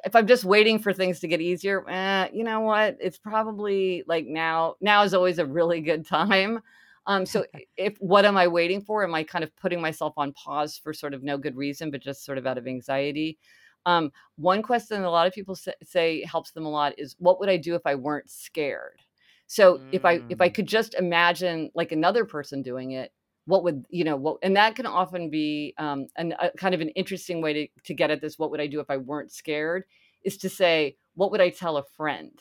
[0.05, 2.99] if I'm just waiting for things to get easier, eh, you know what?
[3.01, 4.77] It's probably like now.
[4.81, 6.61] Now is always a really good time.
[7.07, 7.47] Um, so
[7.77, 9.05] if what am I waiting for?
[9.05, 12.03] Am I kind of putting myself on pause for sort of no good reason, but
[12.03, 13.39] just sort of out of anxiety?
[13.87, 17.49] Um, one question a lot of people say, helps them a lot is, "What would
[17.49, 19.01] I do if I weren't scared?"
[19.47, 19.89] So mm.
[19.93, 20.55] if I if I mm.
[20.55, 23.13] could just imagine like another person doing it,
[23.47, 24.17] what would you know?
[24.17, 27.69] What and that can often be um, an, a kind of an interesting way to
[27.85, 28.39] to get at this.
[28.39, 29.85] What would I do if I weren't scared?
[30.25, 32.39] Is to say, what would I tell a friend?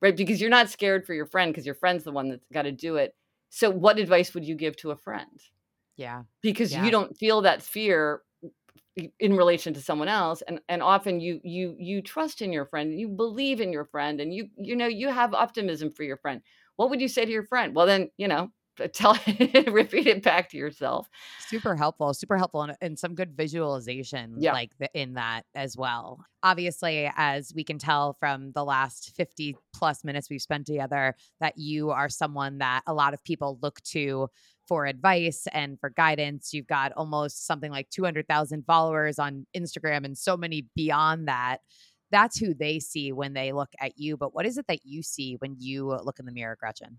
[0.00, 2.62] Right, because you're not scared for your friend because your friend's the one that's got
[2.62, 3.14] to do it.
[3.50, 5.40] So, what advice would you give to a friend?
[5.96, 6.22] Yeah.
[6.42, 6.84] Because yeah.
[6.84, 8.22] you don't feel that fear
[9.18, 12.98] in relation to someone else and and often you you you trust in your friend
[12.98, 16.40] you believe in your friend and you you know you have optimism for your friend.
[16.76, 17.74] What would you say to your friend?
[17.74, 18.50] Well then you know
[18.92, 19.18] tell
[19.66, 21.10] repeat it back to yourself.
[21.40, 24.52] Super helpful super helpful and, and some good visualization yeah.
[24.52, 26.24] like the, in that as well.
[26.42, 31.58] Obviously as we can tell from the last 50 plus minutes we've spent together that
[31.58, 34.28] you are someone that a lot of people look to
[34.66, 36.52] for advice and for guidance.
[36.52, 41.58] You've got almost something like 200,000 followers on Instagram and so many beyond that.
[42.10, 44.16] That's who they see when they look at you.
[44.16, 46.98] But what is it that you see when you look in the mirror, Gretchen?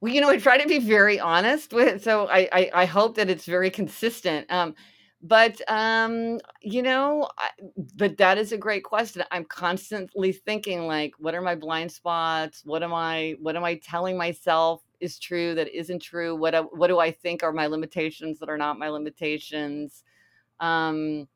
[0.00, 2.02] Well, you know, I try to be very honest with it.
[2.02, 4.50] So I, I, I hope that it's very consistent.
[4.50, 4.74] Um,
[5.20, 7.50] but um, you know, I,
[7.96, 9.24] but that is a great question.
[9.32, 12.62] I'm constantly thinking like, what are my blind spots?
[12.64, 14.82] What am I, what am I telling myself?
[15.00, 18.48] Is true that isn't true what I, what do i think are my limitations that
[18.48, 20.04] are not my limitations?
[20.60, 21.28] Um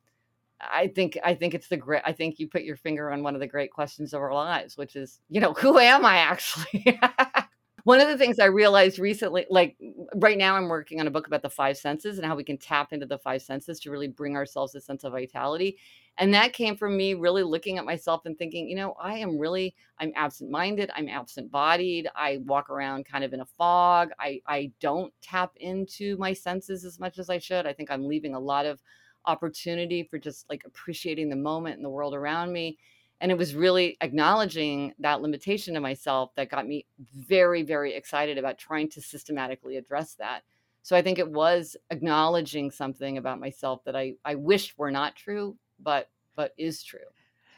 [0.60, 3.34] i think i think it's the great i think you put your finger on one
[3.34, 6.98] of the great questions of our lives which is you know who am i actually
[7.84, 9.76] One of the things I realized recently, like
[10.14, 12.56] right now, I'm working on a book about the five senses and how we can
[12.56, 15.78] tap into the five senses to really bring ourselves a sense of vitality.
[16.18, 19.38] And that came from me really looking at myself and thinking, you know, I am
[19.38, 24.10] really, I'm absent minded, I'm absent bodied, I walk around kind of in a fog.
[24.20, 27.66] I, I don't tap into my senses as much as I should.
[27.66, 28.78] I think I'm leaving a lot of
[29.26, 32.78] opportunity for just like appreciating the moment and the world around me.
[33.22, 38.36] And it was really acknowledging that limitation to myself that got me very, very excited
[38.36, 40.42] about trying to systematically address that.
[40.82, 45.14] So I think it was acknowledging something about myself that I, I wished were not
[45.14, 46.98] true, but but is true.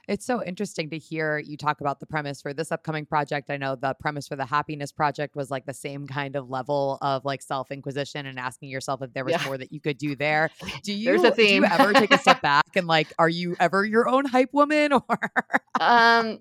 [0.09, 3.51] It's so interesting to hear you talk about the premise for this upcoming project.
[3.51, 6.99] I know the premise for the happiness project was like the same kind of level
[7.03, 9.45] of like self inquisition and asking yourself if there was yeah.
[9.45, 10.51] more that you could do there.
[10.83, 11.63] Do you, There's a theme.
[11.63, 14.53] do you ever take a step back and like, are you ever your own hype
[14.53, 15.19] woman or?
[15.81, 16.39] um,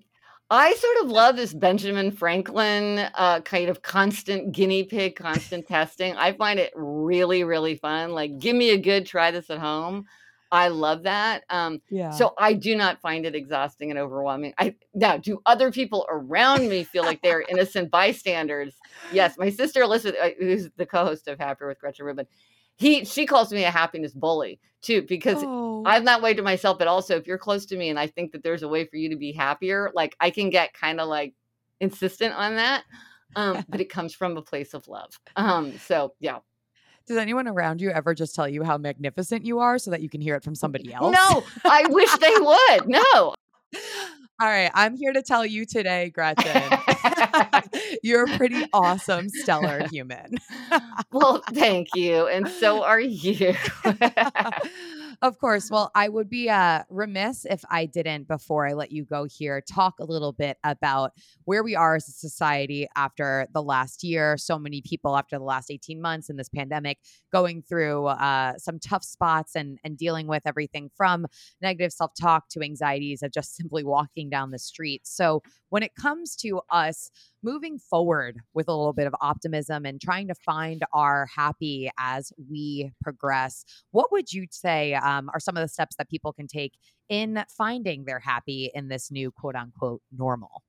[0.50, 6.14] I sort of love this Benjamin Franklin uh, kind of constant guinea pig, constant testing.
[6.16, 8.12] I find it really, really fun.
[8.12, 10.06] Like, give me a good try this at home.
[10.54, 11.42] I love that.
[11.50, 12.10] Um, yeah.
[12.10, 14.54] So I do not find it exhausting and overwhelming.
[14.56, 18.76] I now do other people around me feel like they're innocent bystanders.
[19.12, 22.26] Yes, my sister Elizabeth, uh, who's the co-host of Happier with Gretchen Rubin,
[22.76, 25.82] he she calls me a happiness bully too because oh.
[25.86, 26.78] I'm that way to myself.
[26.78, 28.96] But also, if you're close to me and I think that there's a way for
[28.96, 31.34] you to be happier, like I can get kind of like
[31.80, 32.84] insistent on that.
[33.36, 35.18] Um, but it comes from a place of love.
[35.34, 36.38] Um, so yeah,
[37.06, 40.08] does anyone around you ever just tell you how magnificent you are so that you
[40.08, 41.14] can hear it from somebody else?
[41.14, 42.88] No, I wish they would.
[42.88, 43.34] No.
[44.40, 46.62] All right, I'm here to tell you today, Gretchen.
[48.02, 50.38] You're a pretty awesome, stellar human.
[51.12, 52.26] well, thank you.
[52.26, 53.54] And so are you.
[55.22, 55.70] Of course.
[55.70, 59.60] Well, I would be uh, remiss if I didn't, before I let you go here,
[59.60, 61.12] talk a little bit about
[61.44, 64.36] where we are as a society after the last year.
[64.36, 66.98] So many people after the last 18 months in this pandemic
[67.32, 71.26] going through uh, some tough spots and, and dealing with everything from
[71.60, 75.02] negative self talk to anxieties of just simply walking down the street.
[75.06, 77.10] So, when it comes to us,
[77.44, 82.32] moving forward with a little bit of optimism and trying to find our happy as
[82.50, 86.46] we progress, what would you say um, are some of the steps that people can
[86.46, 86.72] take
[87.08, 90.62] in finding their happy in this new quote unquote normal?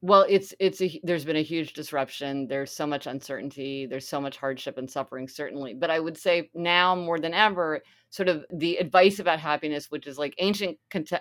[0.00, 2.46] Well, it's it's a there's been a huge disruption.
[2.46, 3.84] There's so much uncertainty.
[3.86, 5.74] There's so much hardship and suffering, certainly.
[5.74, 10.06] But I would say now more than ever, sort of the advice about happiness, which
[10.06, 10.78] is like ancient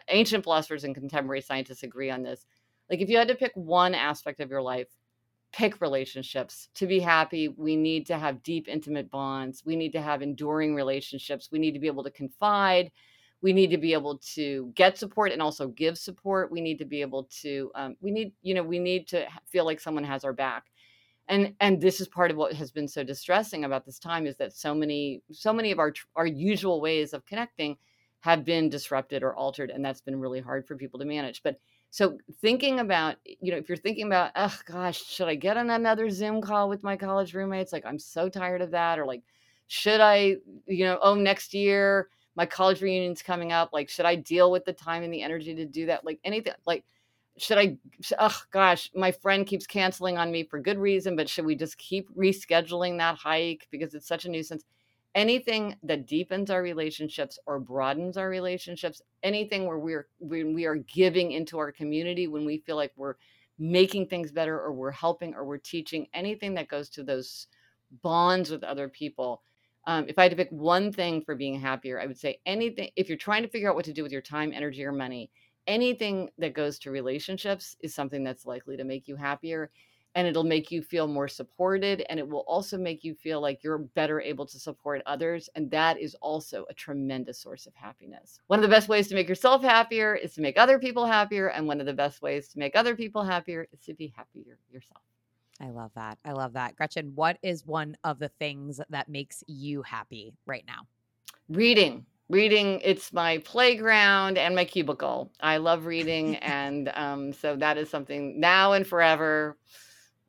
[0.09, 2.45] ancient philosophers and contemporary scientists agree on this,
[2.89, 4.87] like if you had to pick one aspect of your life,
[5.51, 6.69] pick relationships.
[6.75, 9.63] To be happy, we need to have deep, intimate bonds.
[9.65, 11.49] We need to have enduring relationships.
[11.51, 12.91] We need to be able to confide.
[13.41, 16.51] We need to be able to get support and also give support.
[16.51, 19.65] We need to be able to, um, we need, you know, we need to feel
[19.65, 20.65] like someone has our back.
[21.29, 24.37] And and this is part of what has been so distressing about this time is
[24.37, 27.77] that so many so many of our our usual ways of connecting
[28.21, 31.43] have been disrupted or altered, and that's been really hard for people to manage.
[31.43, 31.59] But
[31.89, 35.69] so thinking about, you know, if you're thinking about, oh gosh, should I get on
[35.69, 37.71] another Zoom call with my college roommates?
[37.73, 38.99] Like, I'm so tired of that.
[38.99, 39.23] Or like,
[39.67, 43.71] should I, you know, oh, next year my college reunion's coming up.
[43.73, 46.05] Like, should I deal with the time and the energy to do that?
[46.05, 46.85] Like anything, like,
[47.37, 47.77] should I,
[48.19, 51.77] oh gosh, my friend keeps canceling on me for good reason, but should we just
[51.77, 54.63] keep rescheduling that hike because it's such a nuisance?
[55.15, 60.75] Anything that deepens our relationships or broadens our relationships anything where we're when we are
[60.75, 63.15] giving into our community when we feel like we're
[63.59, 67.47] making things better or we're helping or we're teaching anything that goes to those
[68.03, 69.41] bonds with other people
[69.87, 72.89] um, if i had to pick one thing for being happier i would say anything
[72.95, 75.31] if you're trying to figure out what to do with your time energy or money
[75.65, 79.71] anything that goes to relationships is something that's likely to make you happier
[80.17, 83.63] and it'll make you feel more supported and it will also make you feel like
[83.63, 88.39] you're better able to support others and that is also a tremendous source of happiness
[88.47, 91.49] one of the best ways to make yourself happier is to make other people happier
[91.49, 94.57] and one of the best ways to make other people happier is to be happier
[94.73, 95.01] yourself
[95.59, 96.19] I love that.
[96.23, 96.75] I love that.
[96.75, 100.85] Gretchen, what is one of the things that makes you happy right now?
[101.49, 102.05] Reading.
[102.29, 105.31] Reading, it's my playground and my cubicle.
[105.39, 106.35] I love reading.
[106.43, 109.57] and um, so that is something now and forever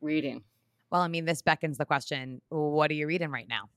[0.01, 0.43] reading?
[0.91, 3.69] Well, I mean, this beckons the question what are you reading right now?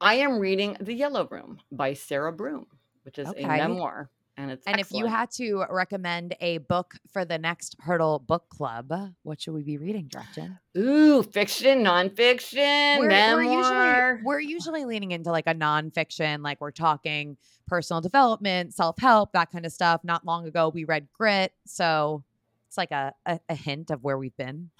[0.00, 2.66] I am reading The Yellow Room by Sarah Broom,
[3.04, 3.42] which is okay.
[3.42, 4.08] a memoir.
[4.38, 5.04] And it's And excellent.
[5.04, 8.90] if you had to recommend a book for the next Hurdle Book Club,
[9.22, 10.58] what should we be reading, Gretchen?
[10.78, 13.44] Ooh, fiction, nonfiction, we're, memoir.
[13.44, 17.36] We're usually, we're usually leaning into like a nonfiction, like we're talking
[17.66, 20.02] personal development, self help, that kind of stuff.
[20.04, 21.52] Not long ago, we read Grit.
[21.66, 22.24] So
[22.68, 24.70] it's like a, a, a hint of where we've been.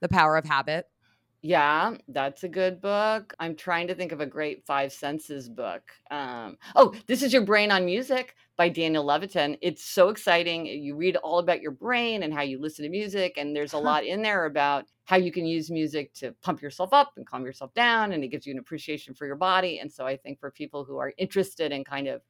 [0.00, 0.86] The Power of Habit.
[1.46, 3.34] Yeah, that's a good book.
[3.38, 5.82] I'm trying to think of a great five senses book.
[6.10, 9.58] Um, oh, This is Your Brain on Music by Daniel Levitin.
[9.60, 10.64] It's so exciting.
[10.64, 13.78] You read all about your brain and how you listen to music, and there's a
[13.78, 17.44] lot in there about how you can use music to pump yourself up and calm
[17.44, 19.80] yourself down, and it gives you an appreciation for your body.
[19.80, 22.22] And so I think for people who are interested in kind of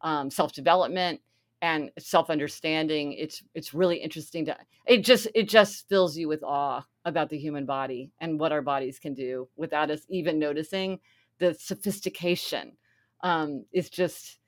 [0.00, 1.20] um, self development,
[1.62, 4.56] and self-understanding it's it's really interesting to
[4.86, 8.62] it just it just fills you with awe about the human body and what our
[8.62, 10.98] bodies can do without us even noticing
[11.38, 12.72] the sophistication.
[13.22, 14.38] Um it's just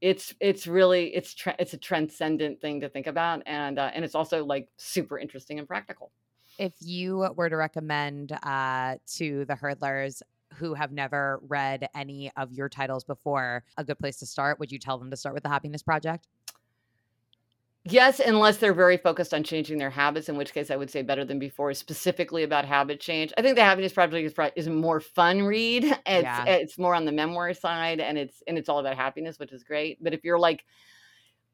[0.00, 4.04] it's it's really it's tra- it's a transcendent thing to think about and uh, and
[4.04, 6.12] it's also like super interesting and practical.
[6.58, 10.22] If you were to recommend uh, to the hurdlers
[10.54, 14.70] who have never read any of your titles before a good place to start would
[14.70, 16.28] you tell them to start with the happiness project
[17.86, 21.02] Yes, unless they're very focused on changing their habits, in which case I would say
[21.02, 23.30] Better Than Before specifically about habit change.
[23.36, 25.84] I think The Happiness Project is, is a more fun read.
[26.06, 26.44] It's Yeah.
[26.46, 29.64] it's more on the memoir side, and it's and it's all about happiness, which is
[29.64, 30.02] great.
[30.02, 30.64] But if you're like,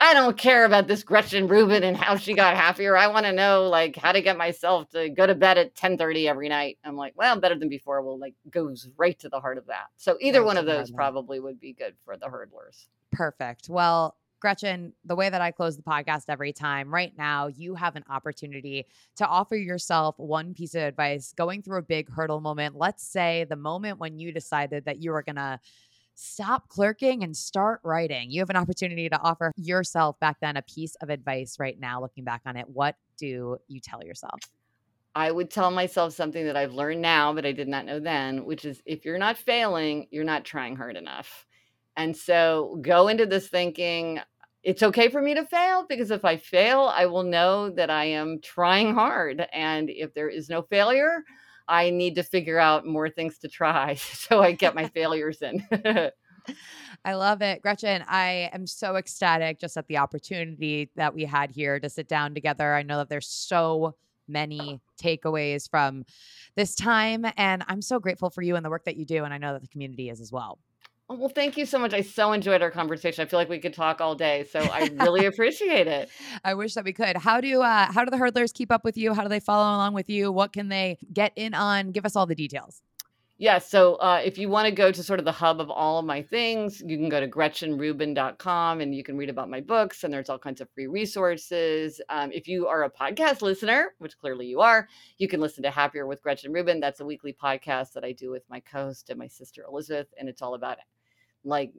[0.00, 2.96] I don't care about this Gretchen Rubin and how she got happier.
[2.96, 6.28] I want to know like how to get myself to go to bed at 10:30
[6.28, 6.78] every night.
[6.84, 9.86] I'm like, well, Better Than Before will like goes right to the heart of that.
[9.96, 12.86] So either Right one of those probably would be good for the hurdlers.
[13.10, 13.68] Perfect.
[13.68, 17.94] Well, Gretchen, the way that I close the podcast every time, right now, you have
[17.94, 18.86] an opportunity
[19.16, 22.74] to offer yourself one piece of advice going through a big hurdle moment.
[22.74, 25.60] Let's say the moment when you decided that you were going to
[26.14, 28.30] stop clerking and start writing.
[28.30, 32.00] You have an opportunity to offer yourself back then a piece of advice right now,
[32.00, 32.68] looking back on it.
[32.68, 34.40] What do you tell yourself?
[35.14, 38.44] I would tell myself something that I've learned now, but I did not know then,
[38.44, 41.46] which is if you're not failing, you're not trying hard enough.
[41.96, 44.20] And so go into this thinking,
[44.62, 48.06] it's okay for me to fail because if I fail, I will know that I
[48.06, 49.46] am trying hard.
[49.52, 51.24] And if there is no failure,
[51.66, 55.66] I need to figure out more things to try so I get my failures in.
[57.04, 57.62] I love it.
[57.62, 62.08] Gretchen, I am so ecstatic just at the opportunity that we had here to sit
[62.08, 62.74] down together.
[62.74, 63.94] I know that there's so
[64.28, 66.04] many takeaways from
[66.56, 69.24] this time, and I'm so grateful for you and the work that you do.
[69.24, 70.58] And I know that the community is as well.
[71.12, 71.92] Oh, well, thank you so much.
[71.92, 73.20] I so enjoyed our conversation.
[73.20, 74.46] I feel like we could talk all day.
[74.48, 76.08] So I really appreciate it.
[76.44, 77.16] I wish that we could.
[77.16, 79.12] How do uh how do the hurdlers keep up with you?
[79.12, 80.30] How do they follow along with you?
[80.30, 81.90] What can they get in on?
[81.90, 82.80] Give us all the details.
[83.38, 85.98] Yeah, so uh, if you want to go to sort of the hub of all
[85.98, 90.04] of my things, you can go to gretchenrubin.com and you can read about my books,
[90.04, 92.02] and there's all kinds of free resources.
[92.10, 95.70] Um, if you are a podcast listener, which clearly you are, you can listen to
[95.70, 96.80] Happier with Gretchen Rubin.
[96.80, 100.08] That's a weekly podcast that I do with my co host and my sister Elizabeth,
[100.18, 100.76] and it's all about
[101.44, 101.72] like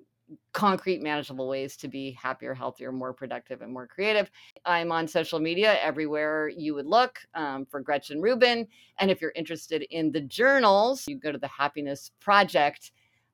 [0.54, 4.32] concrete, manageable ways to be happier, healthier, more productive, and more creative.
[4.66, 8.68] I'm on social media everywhere you would look um, for Gretchen Rubin.
[9.00, 12.92] And if you're interested in the journals, you go to the Happiness Project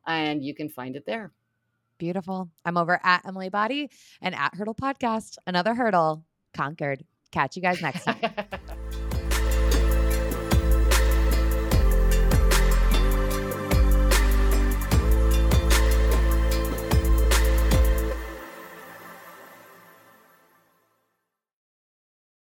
[0.07, 1.31] and you can find it there.
[1.97, 2.49] Beautiful.
[2.65, 3.89] I'm over at Emily Abbate
[4.21, 5.37] and at Hurdle Podcast.
[5.45, 6.23] Another hurdle
[6.53, 7.03] conquered.
[7.31, 8.17] Catch you guys next time.